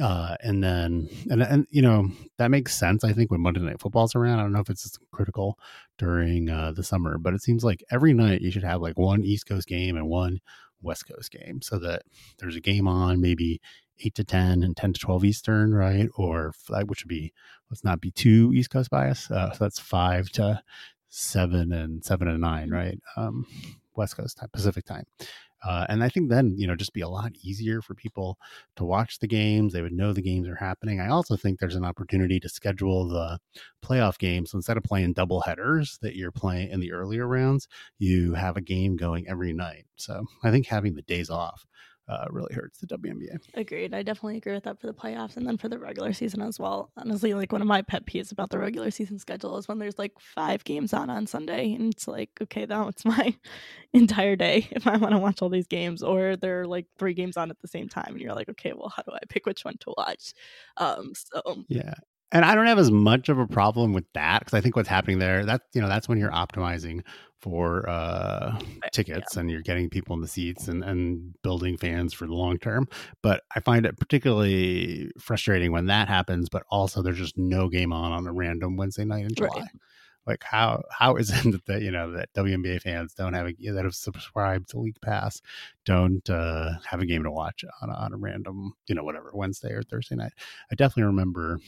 Uh, 0.00 0.36
and 0.40 0.62
then, 0.62 1.08
and, 1.30 1.42
and, 1.42 1.66
you 1.70 1.82
know, 1.82 2.08
that 2.38 2.50
makes 2.50 2.74
sense. 2.74 3.04
I 3.04 3.12
think 3.12 3.30
when 3.30 3.40
Monday 3.40 3.60
Night 3.60 3.80
Football's 3.80 4.14
around, 4.14 4.38
I 4.38 4.42
don't 4.42 4.52
know 4.52 4.60
if 4.60 4.70
it's 4.70 4.98
critical 5.12 5.58
during 5.98 6.48
uh, 6.50 6.72
the 6.72 6.82
summer, 6.82 7.18
but 7.18 7.34
it 7.34 7.42
seems 7.42 7.64
like 7.64 7.82
every 7.90 8.14
night 8.14 8.40
you 8.42 8.50
should 8.50 8.64
have 8.64 8.80
like 8.80 8.98
one 8.98 9.24
East 9.24 9.46
Coast 9.46 9.68
game 9.68 9.96
and 9.96 10.08
one 10.08 10.40
West 10.82 11.08
Coast 11.08 11.30
game 11.30 11.60
so 11.62 11.78
that 11.78 12.02
there's 12.38 12.56
a 12.56 12.60
game 12.60 12.86
on 12.86 13.20
maybe 13.20 13.60
8 14.04 14.14
to 14.14 14.24
10 14.24 14.62
and 14.62 14.76
10 14.76 14.92
to 14.94 15.00
12 15.00 15.24
Eastern, 15.24 15.74
right? 15.74 16.08
Or 16.16 16.52
which 16.84 17.04
would 17.04 17.08
be, 17.08 17.32
let's 17.70 17.84
not 17.84 18.00
be 18.00 18.10
too 18.10 18.52
East 18.54 18.70
Coast 18.70 18.90
bias. 18.90 19.30
Uh, 19.30 19.52
so 19.52 19.64
that's 19.64 19.78
5 19.78 20.28
to 20.30 20.62
7 21.08 21.72
and 21.72 22.04
7 22.04 22.28
and 22.28 22.40
9, 22.40 22.70
right? 22.70 22.98
Um, 23.16 23.46
West 23.96 24.16
Coast 24.16 24.38
time, 24.38 24.48
Pacific 24.52 24.84
time. 24.84 25.04
Uh, 25.64 25.86
and 25.88 26.04
I 26.04 26.08
think 26.08 26.28
then, 26.28 26.54
you 26.56 26.66
know, 26.66 26.76
just 26.76 26.92
be 26.92 27.00
a 27.00 27.08
lot 27.08 27.32
easier 27.42 27.80
for 27.80 27.94
people 27.94 28.38
to 28.76 28.84
watch 28.84 29.18
the 29.18 29.26
games. 29.26 29.72
They 29.72 29.82
would 29.82 29.92
know 29.92 30.12
the 30.12 30.22
games 30.22 30.46
are 30.46 30.54
happening. 30.54 31.00
I 31.00 31.08
also 31.08 31.36
think 31.36 31.58
there's 31.58 31.76
an 31.76 31.84
opportunity 31.84 32.38
to 32.40 32.48
schedule 32.48 33.08
the 33.08 33.38
playoff 33.84 34.18
games. 34.18 34.50
So 34.50 34.58
instead 34.58 34.76
of 34.76 34.84
playing 34.84 35.14
double 35.14 35.40
headers 35.40 35.98
that 36.02 36.14
you're 36.14 36.30
playing 36.30 36.70
in 36.70 36.80
the 36.80 36.92
earlier 36.92 37.26
rounds, 37.26 37.68
you 37.98 38.34
have 38.34 38.56
a 38.56 38.60
game 38.60 38.96
going 38.96 39.26
every 39.28 39.52
night. 39.52 39.86
So 39.96 40.24
I 40.44 40.50
think 40.50 40.66
having 40.66 40.94
the 40.94 41.02
days 41.02 41.30
off 41.30 41.66
uh, 42.08 42.26
really 42.30 42.54
hurts 42.54 42.78
the 42.78 42.86
WNBA. 42.86 43.36
Agreed. 43.54 43.94
I 43.94 44.02
definitely 44.02 44.36
agree 44.36 44.52
with 44.52 44.64
that 44.64 44.80
for 44.80 44.86
the 44.86 44.94
playoffs 44.94 45.36
and 45.36 45.46
then 45.46 45.58
for 45.58 45.68
the 45.68 45.78
regular 45.78 46.12
season 46.12 46.40
as 46.40 46.58
well. 46.58 46.90
Honestly, 46.96 47.34
like 47.34 47.52
one 47.52 47.60
of 47.60 47.66
my 47.66 47.82
pet 47.82 48.06
peeves 48.06 48.30
about 48.30 48.50
the 48.50 48.58
regular 48.58 48.90
season 48.90 49.18
schedule 49.18 49.56
is 49.58 49.66
when 49.66 49.78
there's 49.78 49.98
like 49.98 50.12
five 50.20 50.62
games 50.64 50.92
on 50.92 51.10
on 51.10 51.26
Sunday, 51.26 51.72
and 51.72 51.92
it's 51.92 52.06
like, 52.06 52.30
okay, 52.40 52.66
now 52.66 52.88
it's 52.88 53.04
my 53.04 53.34
entire 53.92 54.36
day 54.36 54.68
if 54.70 54.86
I 54.86 54.96
want 54.96 55.12
to 55.12 55.18
watch 55.18 55.42
all 55.42 55.48
these 55.48 55.66
games, 55.66 56.02
or 56.02 56.36
there 56.36 56.60
are 56.60 56.66
like 56.66 56.86
three 56.98 57.14
games 57.14 57.36
on 57.36 57.50
at 57.50 57.60
the 57.60 57.68
same 57.68 57.88
time, 57.88 58.12
and 58.12 58.20
you're 58.20 58.34
like, 58.34 58.48
okay, 58.50 58.72
well, 58.72 58.92
how 58.94 59.02
do 59.02 59.12
I 59.12 59.20
pick 59.28 59.46
which 59.46 59.64
one 59.64 59.76
to 59.80 59.94
watch? 59.96 60.32
Um, 60.76 61.12
so 61.14 61.64
yeah, 61.68 61.94
and 62.32 62.44
I 62.44 62.54
don't 62.54 62.66
have 62.66 62.78
as 62.78 62.90
much 62.90 63.28
of 63.28 63.38
a 63.38 63.46
problem 63.46 63.92
with 63.92 64.04
that 64.14 64.40
because 64.40 64.54
I 64.54 64.60
think 64.60 64.76
what's 64.76 64.88
happening 64.88 65.18
there 65.18 65.44
that 65.44 65.62
you 65.72 65.80
know 65.80 65.88
that's 65.88 66.08
when 66.08 66.18
you're 66.18 66.30
optimizing 66.30 67.02
for 67.38 67.88
uh, 67.88 68.58
tickets 68.92 69.34
yeah. 69.34 69.40
and 69.40 69.50
you're 69.50 69.62
getting 69.62 69.88
people 69.88 70.14
in 70.16 70.22
the 70.22 70.28
seats 70.28 70.68
and, 70.68 70.82
and 70.82 71.34
building 71.42 71.76
fans 71.76 72.12
for 72.12 72.26
the 72.26 72.34
long 72.34 72.58
term. 72.58 72.88
But 73.22 73.44
I 73.54 73.60
find 73.60 73.86
it 73.86 73.98
particularly 73.98 75.10
frustrating 75.20 75.70
when 75.70 75.86
that 75.86 76.08
happens, 76.08 76.48
but 76.48 76.64
also 76.70 77.02
there's 77.02 77.18
just 77.18 77.38
no 77.38 77.68
game 77.68 77.92
on 77.92 78.12
on 78.12 78.26
a 78.26 78.32
random 78.32 78.76
Wednesday 78.76 79.04
night 79.04 79.24
in 79.24 79.34
July. 79.34 79.50
Right. 79.56 79.68
Like 80.26 80.42
how 80.42 80.82
how 80.90 81.14
is 81.16 81.30
it 81.30 81.64
that 81.66 81.82
you 81.82 81.92
know 81.92 82.10
that 82.12 82.32
WNBA 82.34 82.82
fans 82.82 83.14
don't 83.14 83.34
have 83.34 83.46
a 83.46 83.72
that 83.72 83.84
have 83.84 83.94
subscribed 83.94 84.70
to 84.70 84.80
League 84.80 85.00
Pass 85.00 85.40
don't 85.84 86.28
uh, 86.28 86.72
have 86.84 87.00
a 87.00 87.06
game 87.06 87.22
to 87.22 87.30
watch 87.30 87.64
on 87.80 87.90
on 87.90 88.12
a 88.12 88.16
random 88.16 88.72
you 88.88 88.94
know 88.96 89.04
whatever 89.04 89.30
Wednesday 89.32 89.72
or 89.72 89.82
Thursday 89.82 90.16
night? 90.16 90.32
I 90.70 90.74
definitely 90.74 91.04
remember 91.04 91.60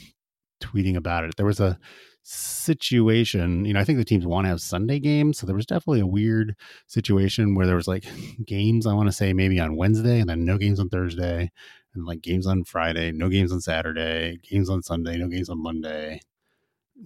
tweeting 0.61 0.97
about 0.97 1.25
it. 1.25 1.37
There 1.37 1.47
was 1.47 1.61
a 1.61 1.79
situation, 2.23 3.65
you 3.65 3.73
know, 3.73 3.81
I 3.81 3.85
think 3.85 3.99
the 3.99 4.05
teams 4.05 4.27
want 4.27 4.45
to 4.45 4.51
have 4.51 4.61
Sunday 4.61 4.99
games. 4.99 5.39
So 5.39 5.47
there 5.47 5.57
was 5.57 5.67
definitely 5.67 6.01
a 6.01 6.07
weird 6.07 6.55
situation 6.87 7.55
where 7.55 7.67
there 7.67 7.77
was 7.77 7.89
like 7.89 8.05
games, 8.47 8.87
I 8.87 8.93
want 8.93 9.09
to 9.09 9.13
say 9.13 9.33
maybe 9.33 9.59
on 9.61 9.77
Wednesday 9.77 10.21
and 10.21 10.29
then 10.29 10.45
no 10.45 10.59
games 10.59 10.79
on 10.79 10.89
Thursday 10.89 11.51
and 11.95 12.05
like 12.05 12.21
games 12.21 12.47
on 12.47 12.65
Friday, 12.65 13.13
no 13.13 13.29
games 13.29 13.53
on 13.53 13.61
Saturday, 13.61 14.39
games 14.43 14.69
on 14.69 14.83
Sunday, 14.83 15.17
no 15.17 15.29
games 15.29 15.49
on 15.49 15.63
Monday, 15.63 16.21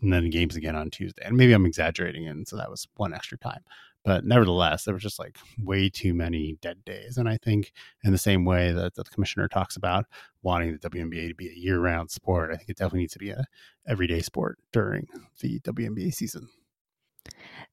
and 0.01 0.13
then 0.13 0.31
games 0.31 0.57
again 0.57 0.75
on 0.75 0.91
Tuesday. 0.91 1.23
And 1.25 1.37
maybe 1.37 1.53
I'm 1.53 1.67
exaggerating. 1.67 2.27
And 2.27 2.49
so 2.49 2.57
that 2.57 2.71
was 2.71 2.89
one 2.97 3.15
extra 3.15 3.39
time. 3.39 3.63
But 4.05 4.25
nevertheless, 4.25 4.85
there 4.85 4.95
was 4.95 5.03
just 5.03 5.19
like 5.19 5.37
way 5.59 5.89
too 5.89 6.13
many 6.15 6.59
dead 6.61 6.85
days. 6.85 7.19
And 7.19 7.29
I 7.29 7.37
think 7.37 7.73
in 8.05 8.13
the 8.13 8.19
same 8.19 8.45
way 8.45 8.73
that, 8.73 8.95
the 8.95 9.05
commissioner 9.05 9.49
talks 9.49 9.77
about 9.77 10.07
wanting 10.43 10.73
the 10.73 10.91
WNBA 10.91 11.29
to 11.29 11.35
be 11.35 11.49
a 11.49 11.55
year 11.55 11.79
round 11.79 12.11
sport, 12.11 12.51
I 12.53 12.57
think 12.57 12.71
it 12.71 12.77
definitely 12.77 13.01
needs 13.01 13.13
to 13.15 13.19
be 13.19 13.31
a 13.31 13.45
everyday 13.87 14.21
sport 14.21 14.59
during 14.73 15.07
the 15.41 15.61
WNBA 15.61 16.13
season. 16.13 16.49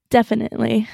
Definitely. 0.09 0.87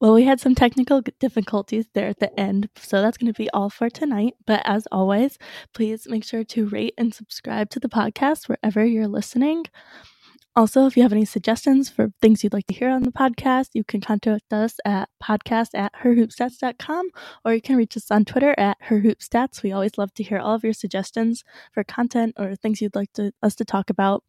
Well, 0.00 0.14
we 0.14 0.24
had 0.24 0.38
some 0.38 0.54
technical 0.54 1.02
difficulties 1.18 1.86
there 1.92 2.06
at 2.06 2.20
the 2.20 2.38
end, 2.38 2.68
so 2.76 3.02
that's 3.02 3.18
going 3.18 3.32
to 3.32 3.36
be 3.36 3.50
all 3.50 3.68
for 3.68 3.90
tonight. 3.90 4.34
But 4.46 4.62
as 4.64 4.86
always, 4.92 5.38
please 5.74 6.06
make 6.08 6.22
sure 6.22 6.44
to 6.44 6.68
rate 6.68 6.94
and 6.96 7.12
subscribe 7.12 7.68
to 7.70 7.80
the 7.80 7.88
podcast 7.88 8.48
wherever 8.48 8.84
you're 8.84 9.08
listening. 9.08 9.64
Also, 10.58 10.86
if 10.86 10.96
you 10.96 11.04
have 11.04 11.12
any 11.12 11.24
suggestions 11.24 11.88
for 11.88 12.12
things 12.20 12.42
you'd 12.42 12.52
like 12.52 12.66
to 12.66 12.74
hear 12.74 12.90
on 12.90 13.04
the 13.04 13.12
podcast, 13.12 13.68
you 13.74 13.84
can 13.84 14.00
contact 14.00 14.52
us 14.52 14.74
at 14.84 15.08
podcast 15.22 15.68
at 15.72 15.92
herhoopstats.com 16.02 17.10
or 17.44 17.54
you 17.54 17.62
can 17.62 17.76
reach 17.76 17.96
us 17.96 18.10
on 18.10 18.24
Twitter 18.24 18.56
at 18.58 18.76
herhoopstats. 18.88 19.62
We 19.62 19.70
always 19.70 19.96
love 19.96 20.12
to 20.14 20.24
hear 20.24 20.40
all 20.40 20.56
of 20.56 20.64
your 20.64 20.72
suggestions 20.72 21.44
for 21.72 21.84
content 21.84 22.34
or 22.36 22.56
things 22.56 22.80
you'd 22.80 22.96
like 22.96 23.12
to, 23.12 23.30
us 23.40 23.54
to 23.54 23.64
talk 23.64 23.88
about. 23.88 24.24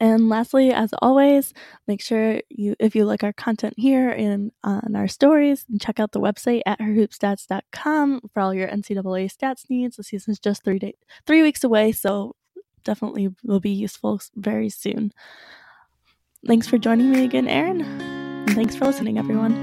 And 0.00 0.28
lastly, 0.28 0.72
as 0.72 0.92
always, 1.00 1.54
make 1.86 2.02
sure 2.02 2.40
you, 2.48 2.74
if 2.80 2.96
you 2.96 3.04
like 3.04 3.22
our 3.22 3.32
content 3.32 3.74
here 3.76 4.10
and 4.10 4.50
on 4.64 4.96
our 4.96 5.06
stories, 5.06 5.66
check 5.80 6.00
out 6.00 6.10
the 6.10 6.20
website 6.20 6.62
at 6.66 6.80
herhoopstats.com 6.80 8.22
for 8.34 8.40
all 8.40 8.52
your 8.52 8.66
NCAA 8.66 9.32
stats 9.32 9.70
needs. 9.70 9.98
The 9.98 10.02
season's 10.02 10.40
just 10.40 10.64
three 10.64 10.80
day, 10.80 10.94
three 11.28 11.42
weeks 11.42 11.62
away, 11.62 11.92
so 11.92 12.34
definitely 12.86 13.34
will 13.44 13.60
be 13.60 13.70
useful 13.70 14.20
very 14.36 14.70
soon. 14.70 15.12
Thanks 16.46 16.66
for 16.66 16.78
joining 16.78 17.10
me 17.10 17.24
again, 17.24 17.48
Aaron. 17.48 17.82
And 17.82 18.54
thanks 18.54 18.74
for 18.76 18.86
listening, 18.86 19.18
everyone. 19.18 19.54